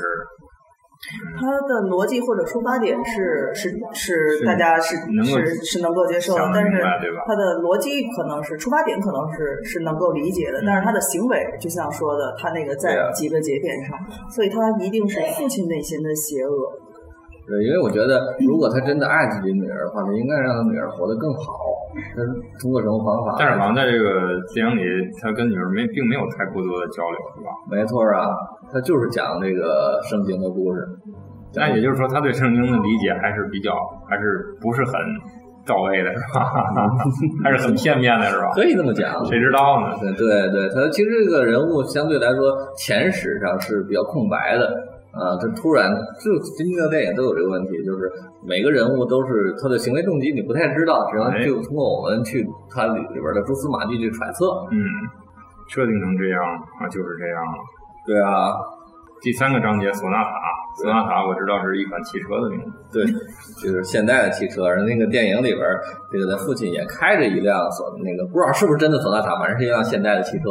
[1.36, 6.80] 他的逻辑或者出发点是是是是大家是能够是是能够接受的但是
[7.26, 13.98] 他的逻辑可能是出发点可能是是能够理解的，但是他的行为就像说的，他那个在几个节点上，
[14.30, 16.72] 所以他一定是父亲内心的邪恶。
[17.46, 21.44] 对，因为我觉得，如果他真的爱自己女儿的话，他应该让他女儿活得更好。
[22.16, 22.24] 他
[22.58, 23.36] 通过什么方法？
[23.38, 24.82] 但是好像在这个电影里，
[25.20, 27.52] 他跟女儿没并没有太过多的交流，是吧？
[27.68, 28.32] 没错啊，
[28.74, 30.84] 他就是讲这个圣经的故事。
[31.54, 33.72] 那也就是说，他对圣经的理解还是比较，
[34.10, 34.92] 还是不是很
[35.64, 36.50] 到位的，是吧？
[37.44, 38.50] 还是很片面的，是吧？
[38.54, 39.24] 可以这么讲。
[39.24, 39.94] 谁知道呢？
[40.02, 44.66] 对对对，他其实这个人物相对来说前史上是比较空白的
[45.14, 48.10] 啊，他突然就今天的电影都有这个问题，就是
[48.44, 54.66] 每个人物都是他的行为动机你不太知道，只能哎就通过我们去他里里边的蛛丝马迹去揣测。
[54.72, 54.82] 嗯，
[55.68, 56.42] 设定成这样
[56.82, 57.58] 啊，就是这样了。
[58.06, 58.52] 对啊，
[59.22, 60.30] 第三个章节，索纳塔，
[60.76, 62.70] 索纳塔我知道是一款汽车的名字。
[62.92, 63.06] 对，
[63.56, 64.66] 就是现代的汽车。
[64.66, 65.64] 而那个电影里边，
[66.12, 70.44] 这个他父亲也开着一辆索那个不知道是不是真的索纳塔，反正是一辆现代的汽车。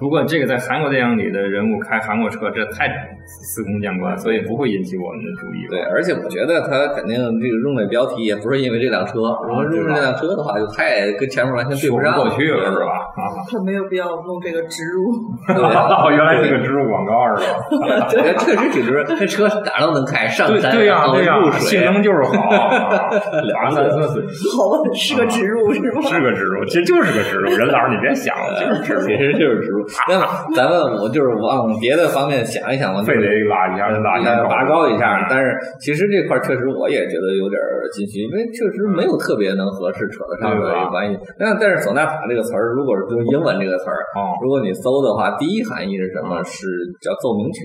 [0.00, 2.88] 不过这个在韩国电影里的人物开韩国车，这太
[3.26, 5.68] 司空见惯，所以不会引起我们的注意。
[5.68, 13.12] 对，而且我觉得他肯定这个用这标题也不是因为这辆车，如果用这辆车的话，就太跟前面完全对不上过去了是吧？
[13.12, 15.12] 啊， 他没有必要弄这个植入，
[15.52, 18.08] 哦，原来是个植入广告是吧？
[18.08, 19.04] 对，确实挺值。
[19.20, 23.10] 这车哪儿都能开，上山对对呀、对呀、性能就是好，啊
[23.44, 24.24] 两三三四
[24.56, 26.00] 好吧，是个植入是吧？
[26.08, 27.50] 是个植入，其实就是个植入。
[27.54, 29.73] 任老师你别想了，就是植入，其实就是植入。
[30.08, 35.26] 那么咱们我就是往别的方面想一想嘛，非得拉一下，拉一下，拔高一下。
[35.28, 41.18] 但是其实这块儿确实我也觉得有点儿心虚，因为确实没有特别能合适扯得上的一个关系。
[41.38, 46.42] 但但是索纳塔这个词儿，如果是用英文这个词儿，哦，如果你搜的话，第一含义是什么？
[46.44, 46.68] 是
[47.00, 47.60] 叫奏鸣曲，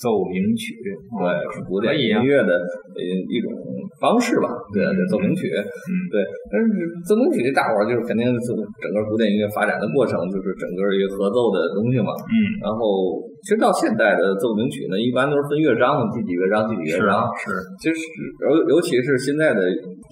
[0.00, 0.74] 奏鸣曲，
[1.18, 1.22] 对，
[1.54, 3.52] 是古典音乐的呃一种
[4.00, 6.22] 方式吧，对，对奏鸣曲，嗯，对。
[6.50, 6.66] 但是
[7.06, 8.34] 奏鸣曲大伙儿就是肯定是
[8.82, 12.10] 整个古典音乐发展的过程，就是整个一个合奏的东西嘛。
[12.26, 17.28] 嗯，然后其实到现代的奏鸣曲呢，一般都是分乐章的，第几乐章，第几乐章。
[17.36, 18.00] 是，就是
[18.40, 19.60] 尤尤其是现在的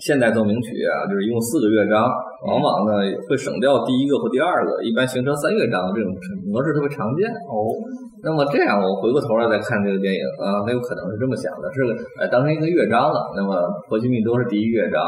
[0.05, 2.05] 现代奏鸣曲啊，就是一共四个乐章，
[2.45, 6.13] 往往呢会省掉第一个或第二个，一般形成三乐章的这种
[6.45, 7.25] 模式特别常见。
[7.49, 7.73] 哦，
[8.21, 11.89] 那么这样，我回过头来再看这个电影啊，很有可能是这么想的，是
[12.21, 13.33] 呃当成一个乐章了。
[13.33, 13.57] 那么
[13.89, 15.01] 波西米多是第一乐章，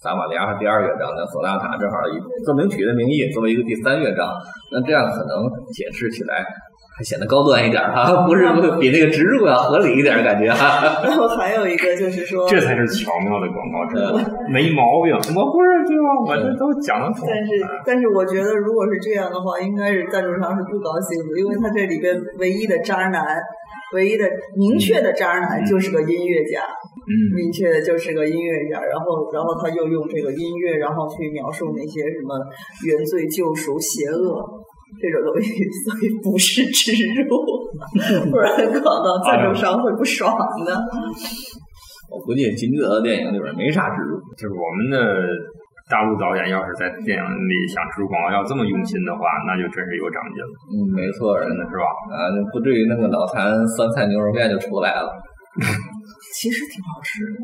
[0.00, 4.32] 撒玛利亚是第二乐章，那索纳塔正好以奏鸣曲的名义作为一个第三乐章，
[4.72, 5.44] 那这样可能
[5.76, 6.40] 解释起来
[6.96, 8.48] 还显得高端一点儿哈，不是
[8.80, 10.80] 比那个植入要合理一点感觉哈。
[11.04, 14.16] 然后还有一个就是说，这才是巧妙的广告植入，
[14.48, 15.12] 没毛病。
[15.12, 16.08] 我不是对吧？
[16.24, 17.28] 我这都讲得通。
[17.28, 17.50] 但是，
[17.84, 23.22] 但是我觉得，如果是这样的话，应该是赞助商是不高兴的，因为他这里边唯一的渣男，
[23.92, 24.24] 唯一的
[24.56, 26.62] 明确的渣男就是个音乐家，
[27.04, 28.80] 嗯，明确的就是个音乐家。
[28.80, 32.40] 然后，然后他又用这个音乐，然后去描述那些什么
[32.88, 34.64] 原罪、救赎、邪恶。
[34.94, 37.26] 这种东西，所以不是植入，
[38.30, 40.30] 不然广告赞助商会不爽
[40.64, 40.70] 的。
[42.08, 45.26] 我估计金泽的电影里边没啥植入，就是我们的
[45.90, 51.86] 大陆导演要是在电影里想植入广告要这么用心的话，那就真是有长进了，嗯，没错，真的是吧？
[52.14, 55.10] 啊，就不至于那个脑残酸菜牛肉面就出来了。
[56.34, 57.38] 其实挺好吃的，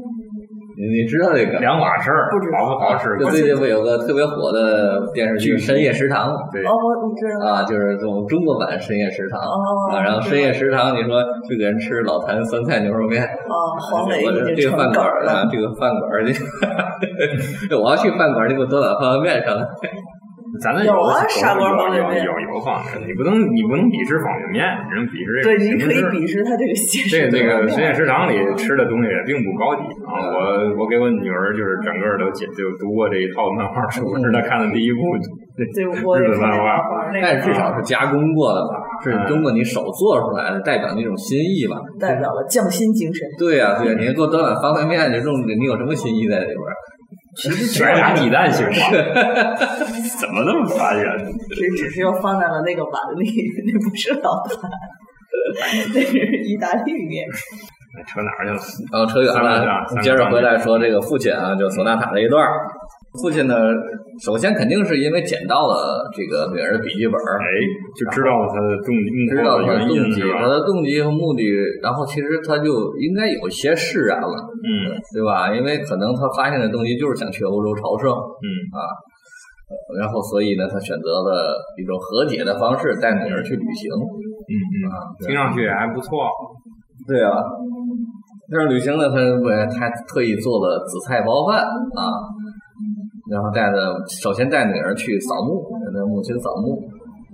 [0.77, 1.59] 你你知道这个？
[1.59, 3.17] 两码事儿，不知道好不好吃？
[3.19, 7.47] 就最近不有个特别火的电视剧《深夜食堂》对，哦，我我知道。
[7.47, 13.55] 啊，就是这种中国版《深夜食堂》哦啊，然后《深夜食堂》，你说去给人吃老坛酸菜牛肉面，啊，
[13.91, 14.23] 黄磊
[14.55, 16.25] 这个饭馆啊，这个饭馆儿，
[17.69, 19.63] 这 我要去饭馆儿，你给我多碗方便面上来。
[20.61, 20.93] 咱们有
[21.33, 27.09] 砂锅方便面有有有方便面，你不能你不能鄙视方便面，只能鄙视这对，个您可以鄙视他这个形式。
[27.09, 30.29] 这那个实验食堂里吃的东西也并不高级啊！
[30.29, 35.01] 我我给我女儿就是整个都解就读过这一套漫画书，是她看的第一部
[35.57, 35.65] 对，
[36.21, 36.81] 日本漫画。
[37.13, 41.81] 但是至少是加工过的吧，是嗯通过你手做出来的，代表那种心意吧。
[42.01, 43.25] 代表了匠心精神。
[43.39, 46.59] 对呀、对呀、你给我端碗方便面，你用你有什么心意在里边
[47.37, 48.81] 全是俩鸡蛋形式，
[50.21, 51.33] 怎么那么烦人？
[51.51, 53.31] 只只是又放在了那个碗里，
[53.67, 54.71] 那不是老坛，
[55.95, 57.27] 那是意大利面。
[58.07, 58.61] 扯哪儿去了？
[58.93, 62.67] 然后扯远了接着回来说这个父亲啊，就索纳塔这一段儿。
[63.21, 63.55] 父亲呢，
[64.25, 67.45] 首先肯定是因为捡到了这个女儿的笔记本儿，哎，
[67.93, 68.89] 就知道了他的动
[69.29, 70.21] 知道他的动机？
[70.33, 71.45] 他的动机和目的，
[71.83, 74.33] 然后其实他就应该有些释然了，
[74.65, 75.55] 嗯对吧？
[75.55, 78.81] 因为可能他发现的动机就是想去欧洲朝圣，嗯啊
[79.99, 84.97] 然后所以呢，他选择了一种和解的方式带女儿去旅行嗯嗯，啊。
[85.21, 86.29] 听上去也还不错。
[87.09, 87.33] 对啊，
[88.51, 92.01] 但是旅行呢，他不他特意做了紫菜包饭啊，
[93.33, 96.77] 然后带着首先带女儿去扫墓，给她母亲扫墓，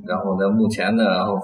[0.07, 1.35] 然后在墓前呢，然后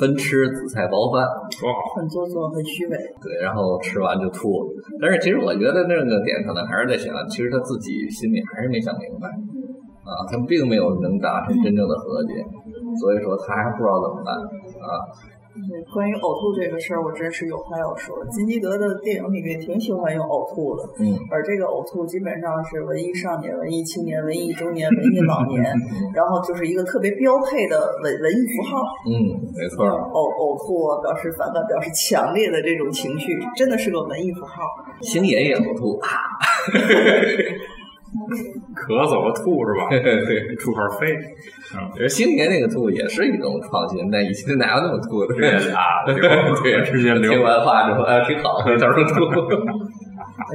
[0.00, 1.20] 分吃紫菜包饭，
[1.60, 2.00] 多好！
[2.00, 2.96] 很做作，很虚伪。
[3.20, 4.72] 对，然后吃完就吐了。
[5.00, 9.28] 但是其实我觉得那个点可能还是在想，其实他自己心里还是没想明白
[10.08, 12.40] 啊，他并没有能达成真正的和解，
[12.98, 14.34] 所以说他还不知道怎么办
[14.80, 15.04] 啊。
[15.52, 18.16] 对，关于呕吐这个事儿，我真是有话要说。
[18.32, 25.62] 金基德的电影里面挺喜欢用呕吐的，嗯而这个呕吐基本上是文艺少年、文艺青年、文艺中年、文艺老年，
[26.14, 28.80] 然后就是一个特别标配的文文艺符号。
[29.04, 29.12] 嗯，
[29.52, 29.84] 没错。
[29.84, 34.64] 呕呕吐啊，表示反感，表示强烈的这种情绪，真的是个文艺符号。
[35.02, 36.08] 星爷也呕吐啊，
[38.76, 39.88] 咳嗽和吐是吧？
[39.90, 41.16] 对，出口肺，
[41.98, 45.34] 而星爷那个吐也是一种创新，但以前哪有那么吐的？
[45.34, 46.14] 直 接啊，对，
[46.84, 47.42] 直接流听。
[47.42, 49.16] 完话之后，哎，挺好，到时候吐。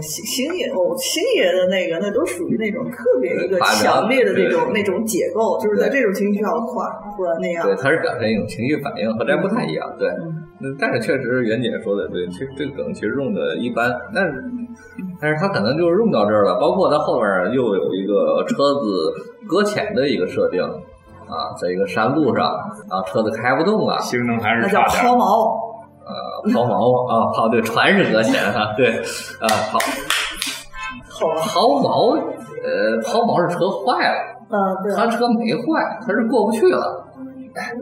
[0.02, 6.86] 星星爷哦，星爷的那个，那都属于那种特别一个强烈的那种那种解构，就是在这种情绪下夸
[7.18, 7.66] 突然那样。
[7.66, 9.84] 对，他是表现一种情绪反应，和这不太一样。
[9.98, 10.30] 对，嗯
[10.62, 14.44] 嗯，但是确实袁姐说的对，其实这个梗其实用的一般，但是
[15.20, 19.14] 但是他可能就是用到这儿了，包括他后面又有一个车子
[19.50, 22.46] 搁浅的一个设定啊，在一个山路上，
[22.90, 25.18] 然后车子开不动了，性能还是那叫差点儿。
[25.18, 25.68] 抛锚。
[26.08, 28.88] 呃，抛锚啊，抛对，船是搁浅哈，对，
[29.42, 29.78] 啊，抛
[31.12, 32.16] 好吧，抛锚，
[32.64, 34.16] 呃，抛锚是车坏了，
[34.50, 34.56] 嗯，
[34.86, 37.07] 对，他车没坏，他是过不去了。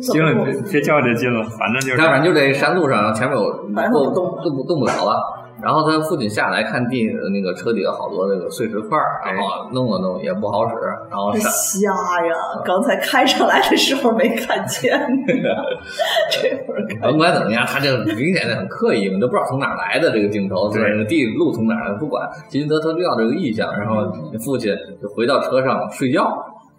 [0.02, 5.42] 行了，别别较这劲了，反正就是要不然就在山路上，然后前面有反正动动不动不了了。
[5.64, 10.76] 然后他父亲下来看地那个车底下好多那个碎石块儿，然后弄了弄也不好使，
[11.10, 11.90] 然后瞎
[12.28, 12.36] 呀！
[12.64, 15.00] 刚才开上来的时候没看见，
[16.30, 24.12] 这会儿甭管怎么样，他这明显的很刻意，你都不知道从哪儿来的这个镜头，对那个地路从哪儿来，不管吉金德他就要这个意向，然后
[24.44, 26.28] 父亲就回到车上睡觉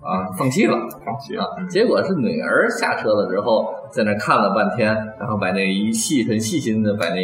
[0.06, 0.78] 啊，放弃了。
[1.04, 7.20] 放弃了。，结果是女儿下车了之后，在那看了半天，然后把那一细很细心的把那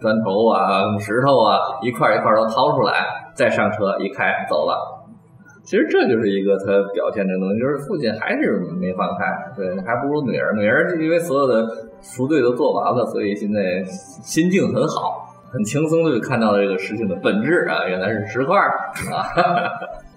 [0.00, 2.94] 砖头啊、石头啊一块一块都掏出来，
[3.34, 4.98] 再上车一开走了。
[5.62, 9.24] 其实这就是一个他表现的东西，就是父亲还是没放开，
[9.56, 10.54] 对，还不如女儿。
[10.54, 11.64] 女儿因为所有的
[12.00, 18.70] 赎罪都做完了，所以现在心境很好，很轻松就看到了这个事情的本质啊，原来是石块儿
[19.12, 19.24] 啊。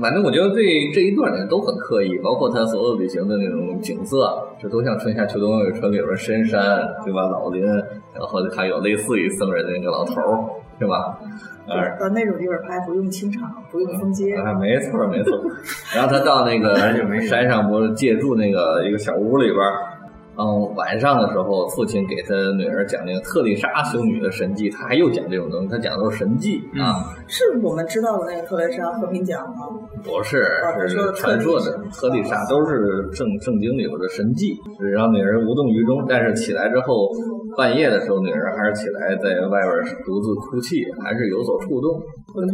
[0.00, 0.62] 反正我觉得这
[0.94, 6.60] 这一段呢都很刻意，包括他所有旅行的那种景色，这都像春夏秋冬有春里边深山，
[7.04, 7.22] 对吧？
[7.22, 10.44] 老林，然后还有类似于僧人的那个老头儿，
[10.78, 11.18] 是吧？
[11.66, 15.38] 呃，呃，那种地方拍不用清场，不用封街，啊，没错没错。
[15.94, 16.76] 然后他到那个
[17.22, 19.97] 山上，不是借住那个一个小屋里边儿。
[20.38, 29.66] 嗯，晚上的时候，父亲给他女儿讲那个特丽莎修女的神迹，他还又讲这种东西，他讲的都是神迹啊，是我们知道的那个特丽莎和平奖吗？
[30.04, 30.38] 不是
[30.86, 37.10] 是传说的特丽莎，都是正正经里边的神迹，是让女儿无动于衷，但是起来之后，
[37.56, 42.00] 半夜的时候，女儿还是起来在外边独自哭泣，还是有所触动。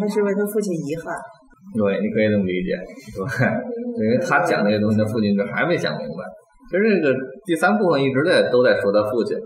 [0.01, 1.13] 他是为他父亲遗憾。
[1.77, 2.73] 对，你可以这么理解，
[3.13, 6.25] 对，因为他讲这些东西，他父亲就还没想明白。
[6.71, 9.37] 其实这个第三部分一直在都在说他父亲，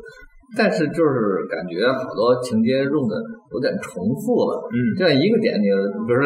[0.57, 3.15] 但是就是感觉好多情节用的
[3.53, 4.63] 有点重复了。
[4.73, 5.67] 嗯这样一个点，你
[6.07, 6.25] 比如说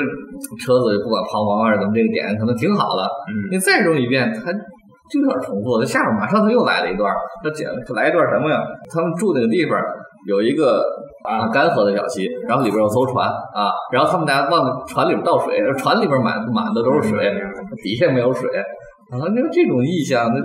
[0.60, 5.84] 车子不管抛锚啊什么，这个点可能挺好的，嗯你再用一遍，它就有点重复了。
[5.84, 7.10] 下面马上他又来了一段，
[7.42, 8.62] 他讲他来一段什么呀？
[8.88, 9.76] 他们住那个地方
[10.28, 10.84] 有一个
[11.24, 17.32] 啊干涸的小溪，然后里边有艘船啊，然后他们俩往船里边倒水，船里边满满的都是水，
[17.82, 18.48] 底下没有水。
[19.12, 20.40] 啊，那这种意象，那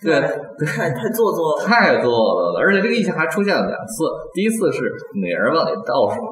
[0.00, 1.66] 对对太太做作了。
[1.66, 4.04] 太做作了，而且这个意象还出现了两次。
[4.32, 4.84] 第一次是
[5.20, 6.22] 女儿往里倒水，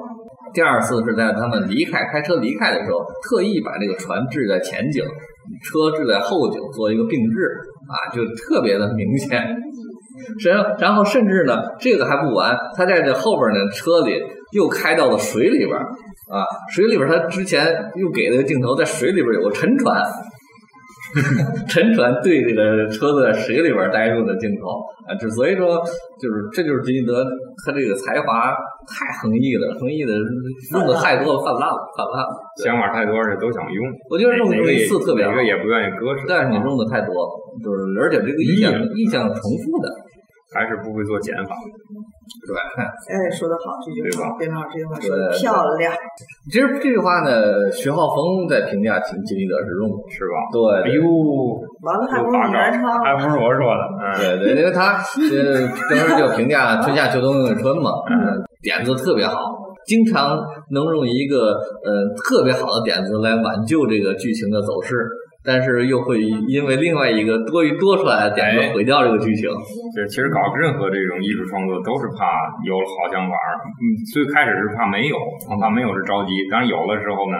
[0.54, 5.02] 第二次是在他们离开开车离开的时候，特意把这个船置在前景，
[5.64, 7.36] 车置在后景，做一个并置
[7.90, 9.44] 啊，就特别的明显。
[10.44, 14.12] 然然后甚至呢，这个还不完，他在这后边呢车里
[14.52, 17.66] 又开到了水里边啊，水里边他之前
[17.96, 20.00] 又给了个镜头，在水里边有个沉船。
[21.68, 24.66] 沉船对这个车子在水里边待住的镜头
[25.06, 25.78] 啊，之所以说
[26.20, 27.24] 就是这就是金基德
[27.64, 28.50] 他这个才华
[28.86, 30.12] 太横溢了，横溢的
[30.72, 32.34] 用的太多，泛滥了，泛滥了。
[32.62, 33.78] 想法太多，而且都想用。
[34.10, 37.14] 我觉得用一次特别好一个，也不愿意割舍，但是你用的太多，
[37.62, 39.88] 就是而且这个意象意象重复的，
[40.54, 41.54] 还是不会做减法。
[42.46, 42.54] 对。
[43.12, 45.92] 哎，说得好，这句话，边老师这句话说的漂亮。
[46.50, 50.36] 其实这句话呢，徐浩峰在评价金金立德是用的，是吧？
[50.52, 51.02] 对哎呦，
[51.82, 52.80] 完了还不如八你来唱。
[53.02, 59.36] 还不是我说的，嗯，对对，因为他呃当时就评价春夏秋冬冬春嘛，嗯，点子特别好，
[59.86, 60.38] 经常
[60.70, 61.52] 能用一个
[61.84, 64.96] 呃特别好的点子来挽救这个剧情的走势，
[65.44, 69.44] 但是又会因为另外一个多余多出来的点子哎毁掉这个剧情。
[69.94, 72.24] 就是其实搞任何这种艺术创作都是怕
[72.64, 75.16] 有了好想法儿，嗯，最开始是怕没有，
[75.60, 77.38] 怕没有是着急，当然有的时候呢，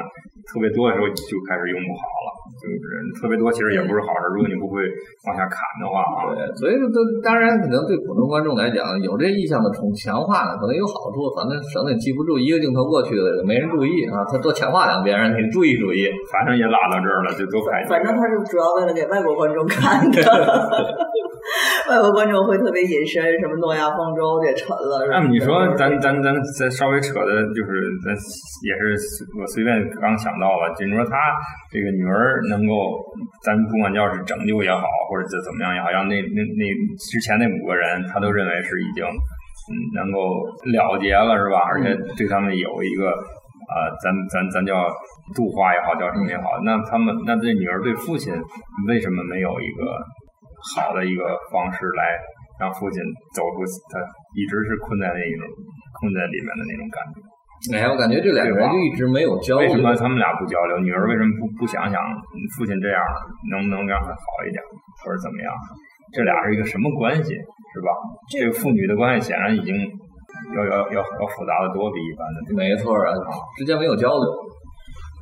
[0.53, 2.29] 特别多的时候就开始用不好了，
[2.61, 2.77] 就是
[3.17, 4.85] 特别多其实也不是好事，如果你不会
[5.27, 6.87] 往下砍的话啊，对，所以这
[7.25, 16.05] 当然可能对普通观众来讲，有这意向的重强化呢，可能有好处，反正省得你记不住一个镜头过去了，没人注意啊，他多强化两遍，让你注意注意。
[16.33, 17.85] 反正也拉到这儿了，就都拍。
[17.89, 20.19] 反正他是主要为了给外国观众看的，
[21.89, 25.07] 外国观众会特别隐身，什么诺亚方舟这沉了。
[25.11, 27.71] 那么你说咱咱咱咱再稍微扯的，就是
[28.03, 28.11] 咱
[28.65, 31.13] 也是我随便刚想到了，就你说他
[31.71, 33.01] 这个女儿能够，
[33.43, 36.63] 咱不管叫是拯救也好，或者这怎么样也好，让那那那
[36.97, 41.61] 之前那五个人，他都认为是已经嗯能够了结了，是吧？
[41.67, 43.11] 而且对他们有一个
[43.65, 44.93] 啊、咱咱咱叫
[45.35, 48.35] 度化也好，叫什么也好，那他们那这女儿对父亲
[48.87, 49.97] 为什么没有一个
[50.77, 52.19] 好的一个方式来
[52.61, 53.03] 让父亲
[53.35, 53.99] 走出他
[54.37, 55.49] 一直是困在那一种
[55.99, 57.34] 困在里面的那种感觉？
[57.73, 59.65] 哎，我感觉这两个人就一直没有交流。
[59.65, 60.79] 为什么他们俩不交流？
[60.81, 61.97] 女儿为什么不不想想
[62.59, 63.17] 父亲这样了，
[63.51, 64.61] 能不能让他好一点，
[65.03, 65.49] 或者怎么样？
[66.13, 67.89] 这俩是一个什么关系，是吧？
[68.29, 69.75] 这个父女的关系显然已经
[70.55, 72.55] 要要要要复杂的多，比一般的。
[72.55, 73.13] 没错啊，
[73.57, 74.27] 之间没有交流。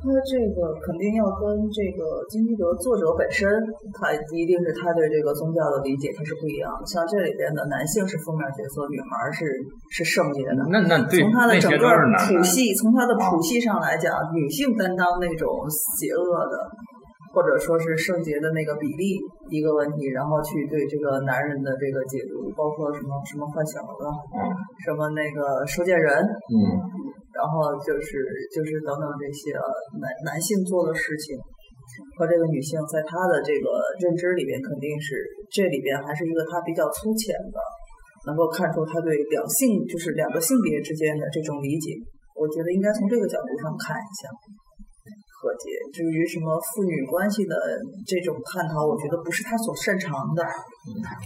[0.05, 3.47] 那这个肯定要跟这个金基德作者本身，
[3.95, 6.85] 他一定是他对这个宗教的理解，他是不一样的。
[6.85, 9.45] 像这里边的男性是负面角色，女孩是
[9.89, 10.67] 是圣洁的。
[10.69, 11.87] 那那对从他的整个。
[12.13, 16.57] 谱系，从他的谱系上来讲，女性担当那种邪恶的，
[17.33, 19.19] 或者说是圣洁的那个比例
[19.49, 24.03] 一个问题，然后去对这个男人的这个解读，包括什么什么换小子，
[24.35, 24.39] 嗯
[24.83, 26.57] 什么那个收件人，嗯，
[27.33, 28.23] 然后就是
[28.53, 29.57] 就是等等这些
[29.97, 31.33] 男男性做的事情，
[32.17, 33.67] 和这个女性在她的这个
[33.99, 35.17] 认知里边，肯定是
[35.49, 37.57] 这里边还是一个她比较粗浅的，
[38.29, 41.97] 能够看出她对两性就是两个性别之间的这种理解。
[42.37, 44.29] 我觉得应该从这个角度上看一下
[45.43, 45.75] 和解。
[45.91, 47.51] 至于什么父女关系的
[48.07, 50.39] 这种探讨，我觉得不是他所擅长的，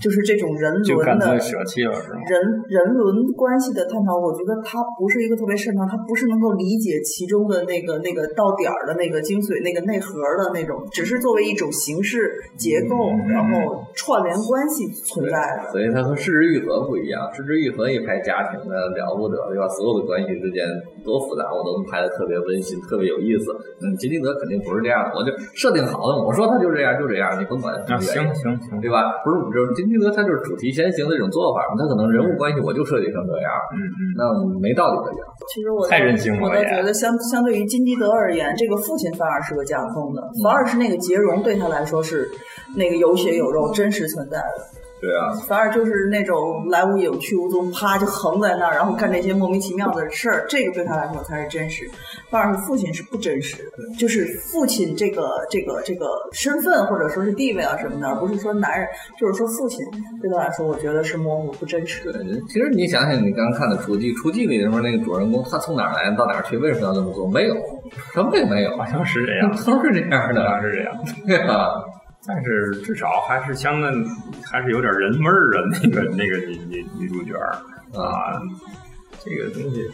[0.01, 2.17] 就是这种人伦的舍弃了，是吗？
[2.25, 15.69] 人人伦关系的探讨，我觉得他不是一个特别擅长，他不是能够理解其中的那个那个到点儿的那个精髓、那个内核的那种，只是作为一种形式结构，嗯然后串联关系存在的。
[15.69, 19.67] 所以他和失之愈合不一样，失之愈合一拍家庭的了不得，对吧？
[19.69, 20.65] 所有的关系之间
[21.03, 23.51] 多复杂，我都能拍的特别温馨，特别有意思。
[23.81, 28.23] 嗯，金基德肯定不是这样的，我就设定好了，我说他就这样就这样，你甭管什啊，行。
[28.35, 29.03] 行行，对吧？
[29.23, 35.21] 不是，就是金基德他就是主题先行的这种做法嘛，他可能人物关系我就设计成这样，嗯嗯，那没道理的讲。
[35.53, 42.29] 其实我太任性了我倒也觉得相相对于金基德而言，这个父亲反而是个架空的，反而是那个杰荣对他来说是
[42.75, 44.86] 那个有血有肉、真实存在的。
[44.99, 51.87] 对啊，反而就是那种来无影去无踪，啪就横在那儿，然后干这些莫名其妙的事儿，这个对他来说才是真实。
[52.29, 58.87] 反而是父亲是不真实的，就是父亲这个这个这个身份或者说是地位啊什么的，而不是说男人，
[59.19, 59.85] 就是说父亲
[60.21, 62.13] 对他来说，我觉得是模糊不真实的。
[62.13, 67.27] 对，其实你想想，你刚看的《厨记》，《厨记》里面那个主人公，他从哪儿来到哪儿去，为什么要这么做？
[67.27, 67.55] 没有，
[68.13, 70.93] 什么也没有，好像是这样， 都是这样好的，像是这样。
[71.27, 71.69] 对吧？
[72.25, 73.93] 但是至少还是相当，
[74.43, 77.51] 还是有点人味儿的那个那个女女女主角儿
[77.93, 78.41] 啊，
[79.23, 79.89] 这个东西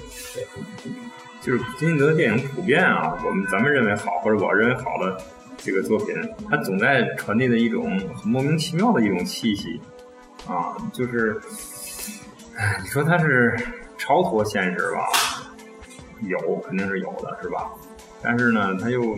[1.42, 5.18] 就是金基德电影普遍啊，我们咱们认为好或者我认为好的，
[5.58, 6.16] 这个作品，
[6.50, 9.80] 它总在传递的一种很莫名其妙的一种气息
[10.48, 11.40] 啊，就是，
[12.58, 13.56] 哎，你说它是
[13.98, 15.08] 超脱现实吧？
[16.22, 17.70] 有，肯定是有的，是吧？
[18.24, 19.16] 但是呢，它又。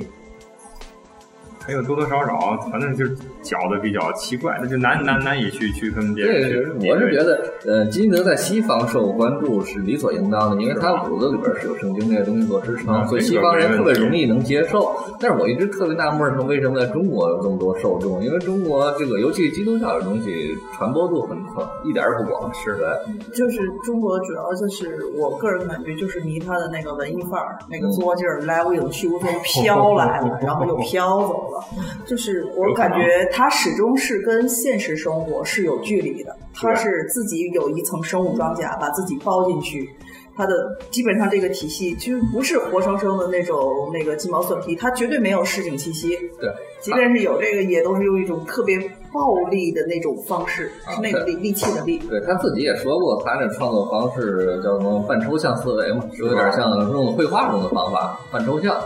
[1.66, 6.28] 还有多多少少，反正就是搅的比较奇怪，那就难难难以去去分辨。
[6.28, 14.92] 这个我是觉得，呃，金德在西方受关注是理所应当的，因为他骨子里边是有圣经这些东西做支撑，啊所以西方人特别容易能接受。
[15.20, 18.24] 但是我一直特别纳闷，说为什么在中国有这么多受众？
[18.24, 22.52] 因为中国这个，尤其基督教的东西传播度很很一点儿也不广。
[22.56, 23.06] 是的，
[23.36, 31.62] 就是中国主要就是我个人感觉就是迷他的那个文艺范儿，那个作劲儿来无影去无踪，飘来了， 然后又飘走了。
[32.06, 39.90] 就是我感觉他始终是跟现实生活是有距离的，他是自己有一层生物装甲把自己包进去。
[40.38, 40.54] 他的
[40.90, 43.58] 基本上这个体系其实不是活生生的那种
[43.94, 46.10] 那个鸡毛蒜皮，他绝对没有市井气息。
[46.40, 46.50] 对，
[46.82, 48.80] 即便是有这个，也都是用一种特别
[49.12, 52.00] 暴力的那种方式，是那个力力气的力。
[52.00, 58.78] 对他自己也说过，他这创作方式叫什么半抽象思维嘛，有点像用绘画中的方法，半抽象。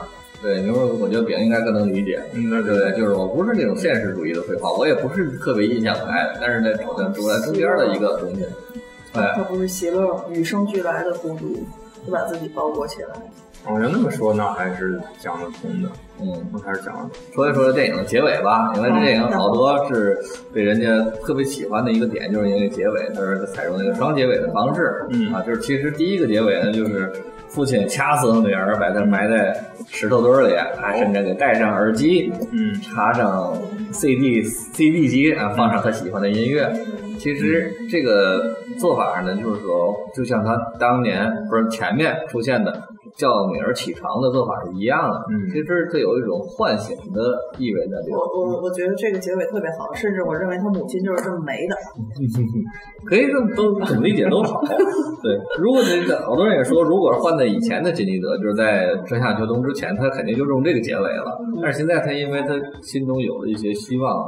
[0.41, 2.22] 对，你说我觉得饼应该更能理解。
[2.34, 6.78] 嗯，那对，就是我不是那种现实主义的绘画，我也不是特别印象派的，但是呢
[7.14, 8.45] 走在中间的一个东西。
[9.14, 11.56] 对，他不是邪乐与生俱来的孤独，
[12.06, 13.10] 就把自己包裹起来。
[13.68, 15.90] 我觉得那么说，那还是讲得通的。
[16.22, 17.11] 嗯，那还是讲得通。
[17.34, 20.18] 说一说电影的结尾吧，因为这电影好多是
[20.53, 20.88] 被人家
[21.26, 25.06] 特别喜欢的一个点，就是因为结尾它是采用那个双结尾的方式。
[25.10, 27.11] 嗯啊，就是其实第一个结尾呢，就是
[27.49, 29.55] 父亲掐死他女儿，把她埋在
[29.88, 33.53] 石头堆里，还甚至给戴上耳机，嗯插上
[33.91, 36.71] CD CD 机啊，放上他喜欢的音乐。
[37.17, 45.15] 其实这个做法呢，就是说，就像他当年不是前面出现的叫女儿起床的做法是一样的。
[45.31, 47.22] 嗯其实它有一种唤醒的
[47.57, 48.41] 意味在里面我头。
[48.41, 51.76] 我我觉得这个结尾特别好，甚至我认为他母亲就是这么没的。
[53.10, 54.61] 可以这么都怎么理解都好。
[55.23, 61.38] 对，如果这个好多人也说，如果换在以前的金基德，就是在春夏秋冬之前，他肯定就用这个结尾了。
[61.61, 64.27] 但是现在他因为他心中有了一些希望，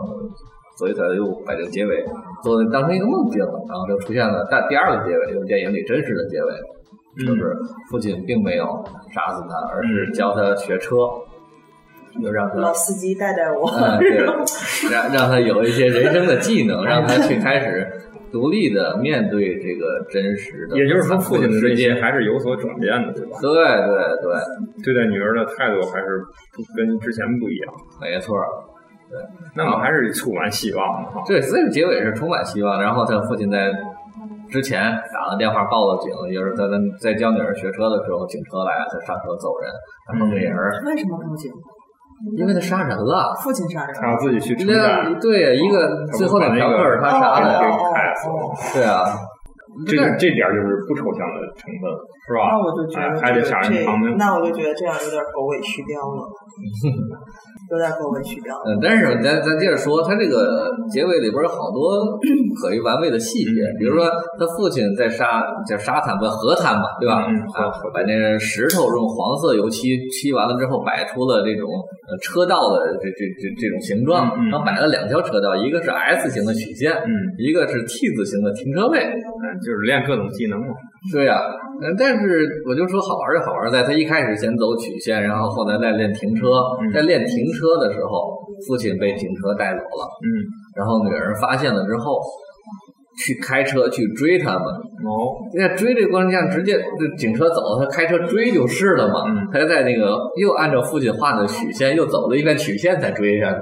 [0.77, 2.03] 所以他又把这个结尾
[2.43, 6.51] 做的当成一个梦境了，然后就出现了但第二个结尾，就是电影里真实的结尾，
[7.17, 7.55] 就是
[7.89, 8.65] 父亲并没有
[9.13, 10.95] 杀死他，而是教他学车，
[12.21, 14.17] 就让他老司机带带我，嗯，对，
[14.89, 17.85] 让让他有一些人生的技能，让他去开始
[18.31, 22.01] 独立的面对这个真实的，也就是说，父亲的世界内心。
[22.01, 23.37] 还是有所转变的，对吧？
[23.41, 23.63] 对对
[24.21, 26.23] 对，对待女儿的态度还是
[26.53, 27.73] 不跟之前不一样。
[27.99, 28.45] 没错儿。
[29.53, 31.21] 那么还是充满希望的哈。
[31.27, 32.81] 对，所以结尾是充满希望。
[32.81, 33.69] 然后他父亲在
[34.51, 34.83] 之前
[35.13, 39.71] 打了电话报了警，也就是在在在教女儿学车的时候，警车来了，他上车走人，
[40.05, 41.49] 他碰见人儿，为什么报警？
[42.37, 43.33] 因为他杀人了。
[43.41, 43.95] 父亲杀人。
[43.99, 47.59] 他要自己去承那担，对一个最后的嫖客是他杀的。
[48.75, 49.17] 对啊，
[49.87, 51.83] 这个这点就是不抽象的成分，
[52.27, 52.51] 是吧？
[52.51, 54.15] 那我就觉得还还得想人这偿命。
[54.17, 56.21] 那我就觉得这样有点狗尾续貂了，
[57.71, 58.51] 有点狗尾续貂。
[58.67, 62.03] 嗯，但是咱咱接着说，他这个结尾里边有好多
[62.59, 64.05] 可以玩味的细节，比如说
[64.37, 67.25] 他父亲在沙叫沙滩不河滩嘛，对吧？
[67.31, 71.71] 嗯啊，把那个石头用黄色油漆漆完了之后，摆出了这种
[72.11, 78.99] 呃车道的这这这这种形状，嗯嗯然后摆了两条车道，一个是 S 型的曲线，嗯一个是 T 字形的停车位。
[79.61, 80.73] 嗯，就是练各种技能嘛。
[81.13, 81.39] 对呀、
[81.81, 86.47] 嗯，但是我就说好玩就好玩在他一开始先走曲线，然后后来再练停车，
[86.81, 88.33] 嗯在练停车的时候，
[88.67, 90.09] 父亲被警车带走了。
[90.25, 90.27] 嗯，
[90.75, 92.19] 然后女儿发现了之后，
[93.17, 94.65] 去开车去追他们。
[95.01, 99.23] 哦，在追这个过程下，直接这警车走，他开车追就是了嘛。
[99.27, 103.57] 嗯他在那个又按照父亲画的曲线又走了一遍曲线才追上去，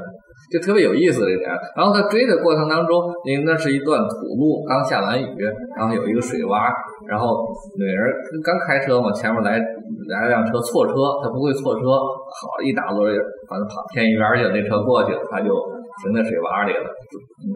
[0.52, 1.49] 就特别有意思这点。
[1.76, 5.26] 然后他追的过程当中，因为那是一段土路，刚下完雨，
[5.78, 6.72] 然后有一个水洼，
[7.07, 7.45] 然后
[7.78, 8.14] 女儿
[8.44, 13.14] 刚开车嘛，前面来来辆车错车，他不会错车，好一大轮
[13.49, 15.53] 反正跑偏一边去了，那车过去了，他就
[16.02, 16.88] 停在水洼里了，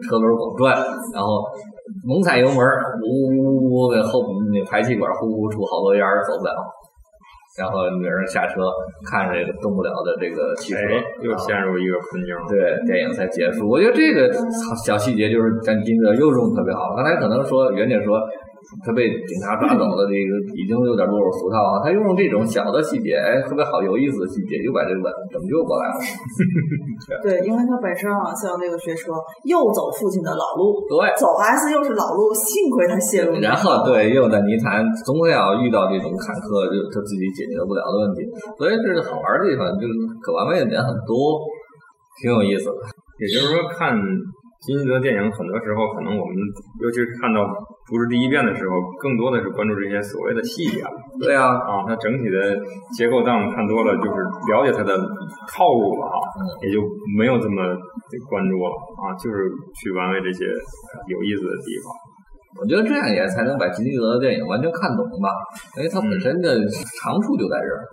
[0.06, 0.74] 车轮猛转，
[1.14, 1.42] 然后
[2.06, 2.58] 猛踩油门，
[3.02, 4.20] 呜呜呜的后
[4.52, 6.52] 那排气管呼呼出好多烟，走不了。
[7.56, 8.66] 然后女儿下车
[9.08, 12.34] 看这个动不了的这个汽车，哎，又陷入一个困境。
[12.48, 13.68] 对，电影才结束。
[13.68, 14.32] 我觉得这个
[14.84, 16.94] 小细节就是咱金泽又用得特别好。
[16.96, 18.18] 刚才可能说袁姐说
[18.84, 21.82] 他被警察抓走了，这个已经有点落入俗套啊。
[21.84, 25.96] 他又用这种小的细节，哎，特别好有意思的细节，又把这个拯救过来了。
[27.24, 29.12] 对，因为他本身好像那个学车
[29.44, 31.08] 又走父亲的老路，对。
[31.16, 33.40] 走 S 又是老路，幸亏他泄露。
[33.40, 38.24] 然后对，又在泥潭，总会要遇到这种坎坷，就他自己解决不了的问题。
[38.56, 39.92] 所以这是好玩的地方，就是
[40.22, 41.40] 可玩味的点很多。
[42.22, 42.78] 挺有意思的。
[43.18, 43.94] 也就是说，看
[44.64, 46.36] 金基德电影，很多时候可能我们，
[46.80, 47.44] 尤其是看到
[47.84, 50.80] 不是第一遍的时候，更多的是关注这些所谓的细节
[51.20, 51.84] 对啊，啊。
[51.86, 52.56] 它整体的
[52.96, 54.16] 结构，当我们看多了，就是
[54.48, 54.96] 了解它的
[55.52, 56.16] 套路了啊，
[56.64, 56.80] 也就
[57.20, 57.60] 没有这么
[58.24, 58.72] 关注了
[59.04, 61.92] 啊，就是去玩味这些呃有意思的地方。
[62.56, 65.28] 我觉得这样也才能把金基德的电影完全看懂吧，
[65.76, 66.56] 因为它本身的
[66.96, 67.84] 长处就在这儿。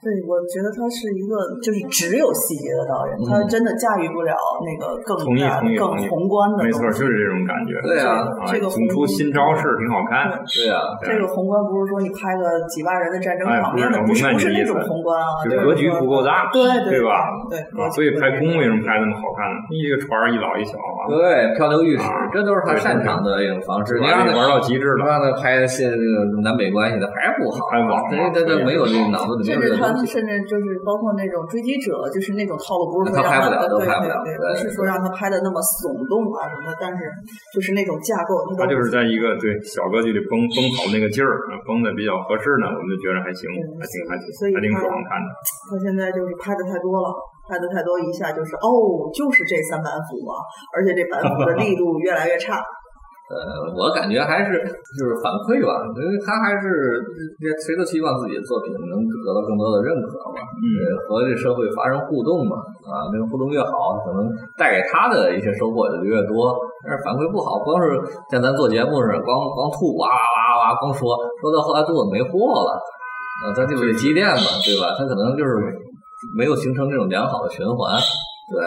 [0.00, 4.32] 对，我觉得他是一个就是只有细节的导演，他真的驾驭不了
[4.64, 7.76] 那个更同意大、更宏观的没错，就是这种感觉。
[7.84, 10.32] 对啊啊，这个总出新招式，挺好看。
[10.32, 17.28] 对啊，这个宏观不是说你拍个几万人的战争哎场面的，不是我明白不是那你的意思种宏观啊，就格局不够大对对对吧？
[17.52, 19.56] 对，啊，所以拍宫为什么拍那么好看呢？
[19.68, 21.98] 你这个船一老一小啊，对，漂流浴
[22.32, 23.98] 这都是他擅长的一种方式。
[23.98, 25.06] 你让他玩到极致了。
[25.10, 30.06] 让他拍现这个南北关系的还不好，还网因为他他没有这个脑子里没有甚至他这个。
[30.06, 37.10] 甚至就是包括那种追击者，就是那种套路，不是说让他拍不了都对拍不了对对，不是说让他拍的那么耸动啊什么的，但是
[37.50, 44.24] 就是那种架构，他就是在一个对小格局里崩崩好那个劲儿，啊崩的比较合适呢，我们就觉得还行，还挺还挺
[44.54, 45.28] 还挺爽看的。
[45.66, 47.08] 他现在就是拍的太多了，
[47.50, 50.38] 拍的太多，一下就是哦，就是这三板斧啊，
[50.70, 52.62] 而且这板斧的力度越来越差。
[53.30, 54.58] 呃，我感觉还是
[54.98, 56.98] 就是反馈吧，因为他还是
[57.62, 64.26] 谁都希望自己的作品能得到更多的认可嘛，嗯呃，和这社会发生互动嘛，啊，那个互动越好，可能
[64.58, 66.58] 带给他的一些收获也就越多。
[66.82, 68.02] 但是反馈不好，光是
[68.34, 72.34] 像咱做节目似的，光光吐哇哇哇哇，光说说到后来肚子没货
[72.66, 72.74] 了，
[73.46, 74.90] 啊，咱就得积淀嘛，对吧？
[74.98, 75.54] 他可能就是
[76.34, 77.98] 没有形成这种良好的循环，
[78.50, 78.60] 对。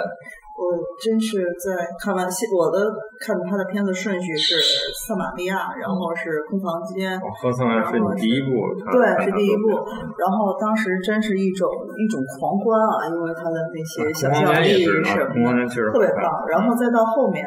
[0.54, 0.70] 我
[1.02, 2.78] 真是在看完戏我的
[3.18, 4.54] 看他的片子顺序是
[4.94, 8.62] 《撒玛利亚》，然后是《空房间》，哦和桑是你第一部，
[8.94, 9.74] 对，是第一部。
[10.14, 11.66] 然后当时真是一种
[11.98, 16.30] 一种狂欢啊，因为他的那些想象力什么的空房间确实好看特别棒。
[16.46, 17.42] 然后再到后面，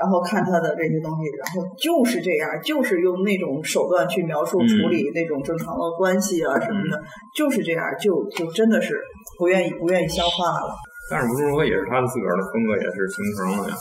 [0.00, 6.96] 然后看他的这些东西，然后就是这样，就是用那种手段去描述嗯处理那种正常的关系啊什么的，
[7.36, 8.96] 就是这样，就就真的是
[9.38, 10.72] 不愿意不愿意消化了。
[11.10, 13.76] 但是无论如何也是他的自个儿的风格也是形成了呀。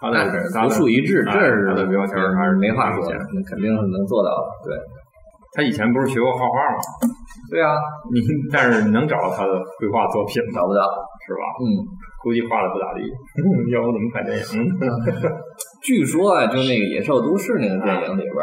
[0.00, 4.70] 他的那是他的独树一帜，这哎是他的标签儿还是没话说那肯定是能做到的。
[4.70, 4.74] 对，
[5.54, 6.78] 他以前不是学过画画吗？
[7.50, 7.72] 对啊，
[8.12, 8.20] 你
[8.52, 10.60] 但是能找到他的绘画作品吗？
[10.60, 10.80] 找不到。
[11.28, 11.44] 是吧？
[11.60, 11.84] 嗯，
[12.24, 13.04] 估计画的不咋地。
[13.68, 14.64] 要不怎么拍电影？
[15.84, 18.36] 据说啊，就那个《野兽都市》那个电影里边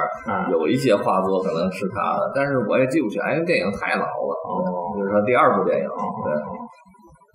[0.53, 4.34] 有一些画作可能是他的，但是我也记不全，因为电影太老了。
[4.45, 6.30] 哦就是说第二部电影，对，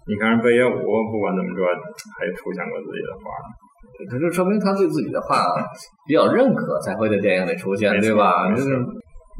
[0.07, 0.71] 你看贝爷武，
[1.11, 1.67] 不管怎么说，
[2.15, 3.27] 还出现过自己的画。
[4.09, 5.37] 他就说明他对自己的画
[6.07, 8.49] 比较认可，才会在电影里出现，对吧？
[8.55, 8.71] 就是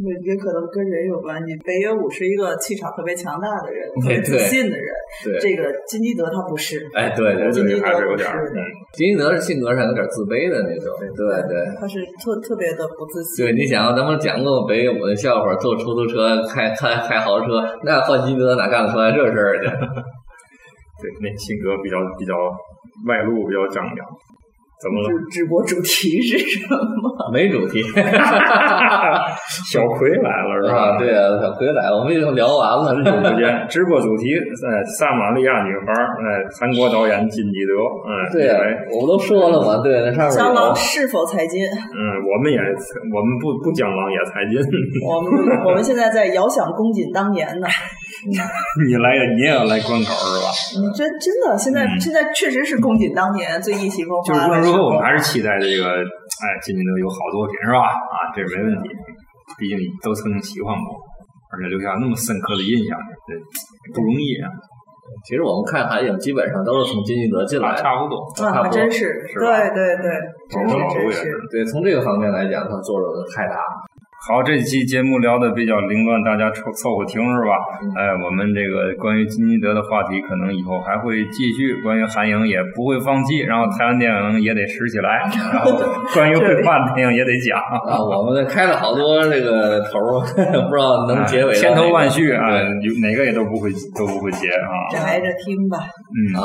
[0.01, 1.55] 也也可能跟人有关系。
[1.65, 4.87] 北野武是一个气场特别强大的人，特别自信的人。
[5.25, 8.59] 对，这个金基德他不是，哎，对对对，金基德还是有点儿，嗯，
[8.93, 11.61] 金基德是性格上有点自卑的那种，对对。
[11.79, 13.45] 他是特特别的不自信。
[13.45, 19.67] 对，你想，咱们讲过北野武的笑话，坐出租车开开开豪车，那换金基德哪干得出来这事儿去？
[21.01, 22.33] 对，那性格比较比较
[23.07, 24.07] 外露，比较张扬。
[24.81, 25.09] 怎么了？
[25.31, 27.31] 直直播主题是什么？
[27.33, 27.83] 没主题
[29.71, 30.97] 小葵来了是吧？
[30.97, 36.25] 啊，对啊，小葵来了，我们已经聊完了，直播间 直播主题，哎，撒玛利亚女孩，哎，
[36.59, 37.73] 韩国导演金基德，
[38.09, 38.57] 嗯，对啊
[38.95, 40.75] 我们都说了嘛，对，那上面江郎有。
[40.75, 41.61] 是否才金？
[41.65, 44.57] 嗯，我们也我们不不江郎也才金，
[45.07, 45.31] 我们
[45.67, 47.67] 我们现在在遥想公瑾当年呢。
[48.21, 50.47] 你来你也要来关口是吧？
[50.77, 54.70] 嗯，真真的，现在、嗯现在确实是公瑾当年最意气风就是无发的时候。
[54.70, 57.91] 论如何，我们还是期待这个，哎，金基德有好作品是吧？
[57.91, 58.89] 啊，这是没问题，
[59.59, 60.97] 毕竟你都曾经喜欢过，
[61.53, 63.35] 而且留下那么深刻的印象，这
[63.93, 64.49] 不容易啊，
[65.27, 68.23] 其实我们看韩影基本上都是从金基德进来差不多。
[68.47, 70.89] 啊，还真是，是吧对对对，老。
[71.51, 73.90] 对，从这个方面来讲，他作用太大了。
[74.29, 77.57] 好，这期节目聊的比较凌乱，大家凑凑合听是吧？
[77.97, 81.81] 哎，我们这个关于金基德的话题，可能以后还会继续。
[81.83, 85.25] 关于韩影也不会放弃，然后台湾电影也得拾起来，
[85.55, 85.73] 然后
[86.13, 87.59] 关于绘画的电影也得讲。
[87.59, 90.21] 啊，我们开了好多这个头儿，
[90.69, 94.69] 不知道能结尾到千头万绪啊，有哪个也都不会都不会结啊。
[94.93, 95.79] 宅着听吧，
[96.13, 96.45] 嗯，啊，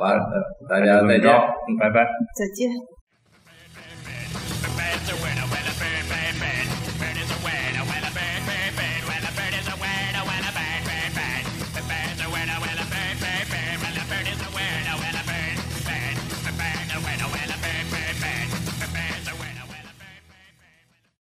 [0.00, 0.24] 完了，
[0.70, 1.30] 大家再见。
[1.78, 2.00] 拜拜。
[2.00, 2.93] 再见。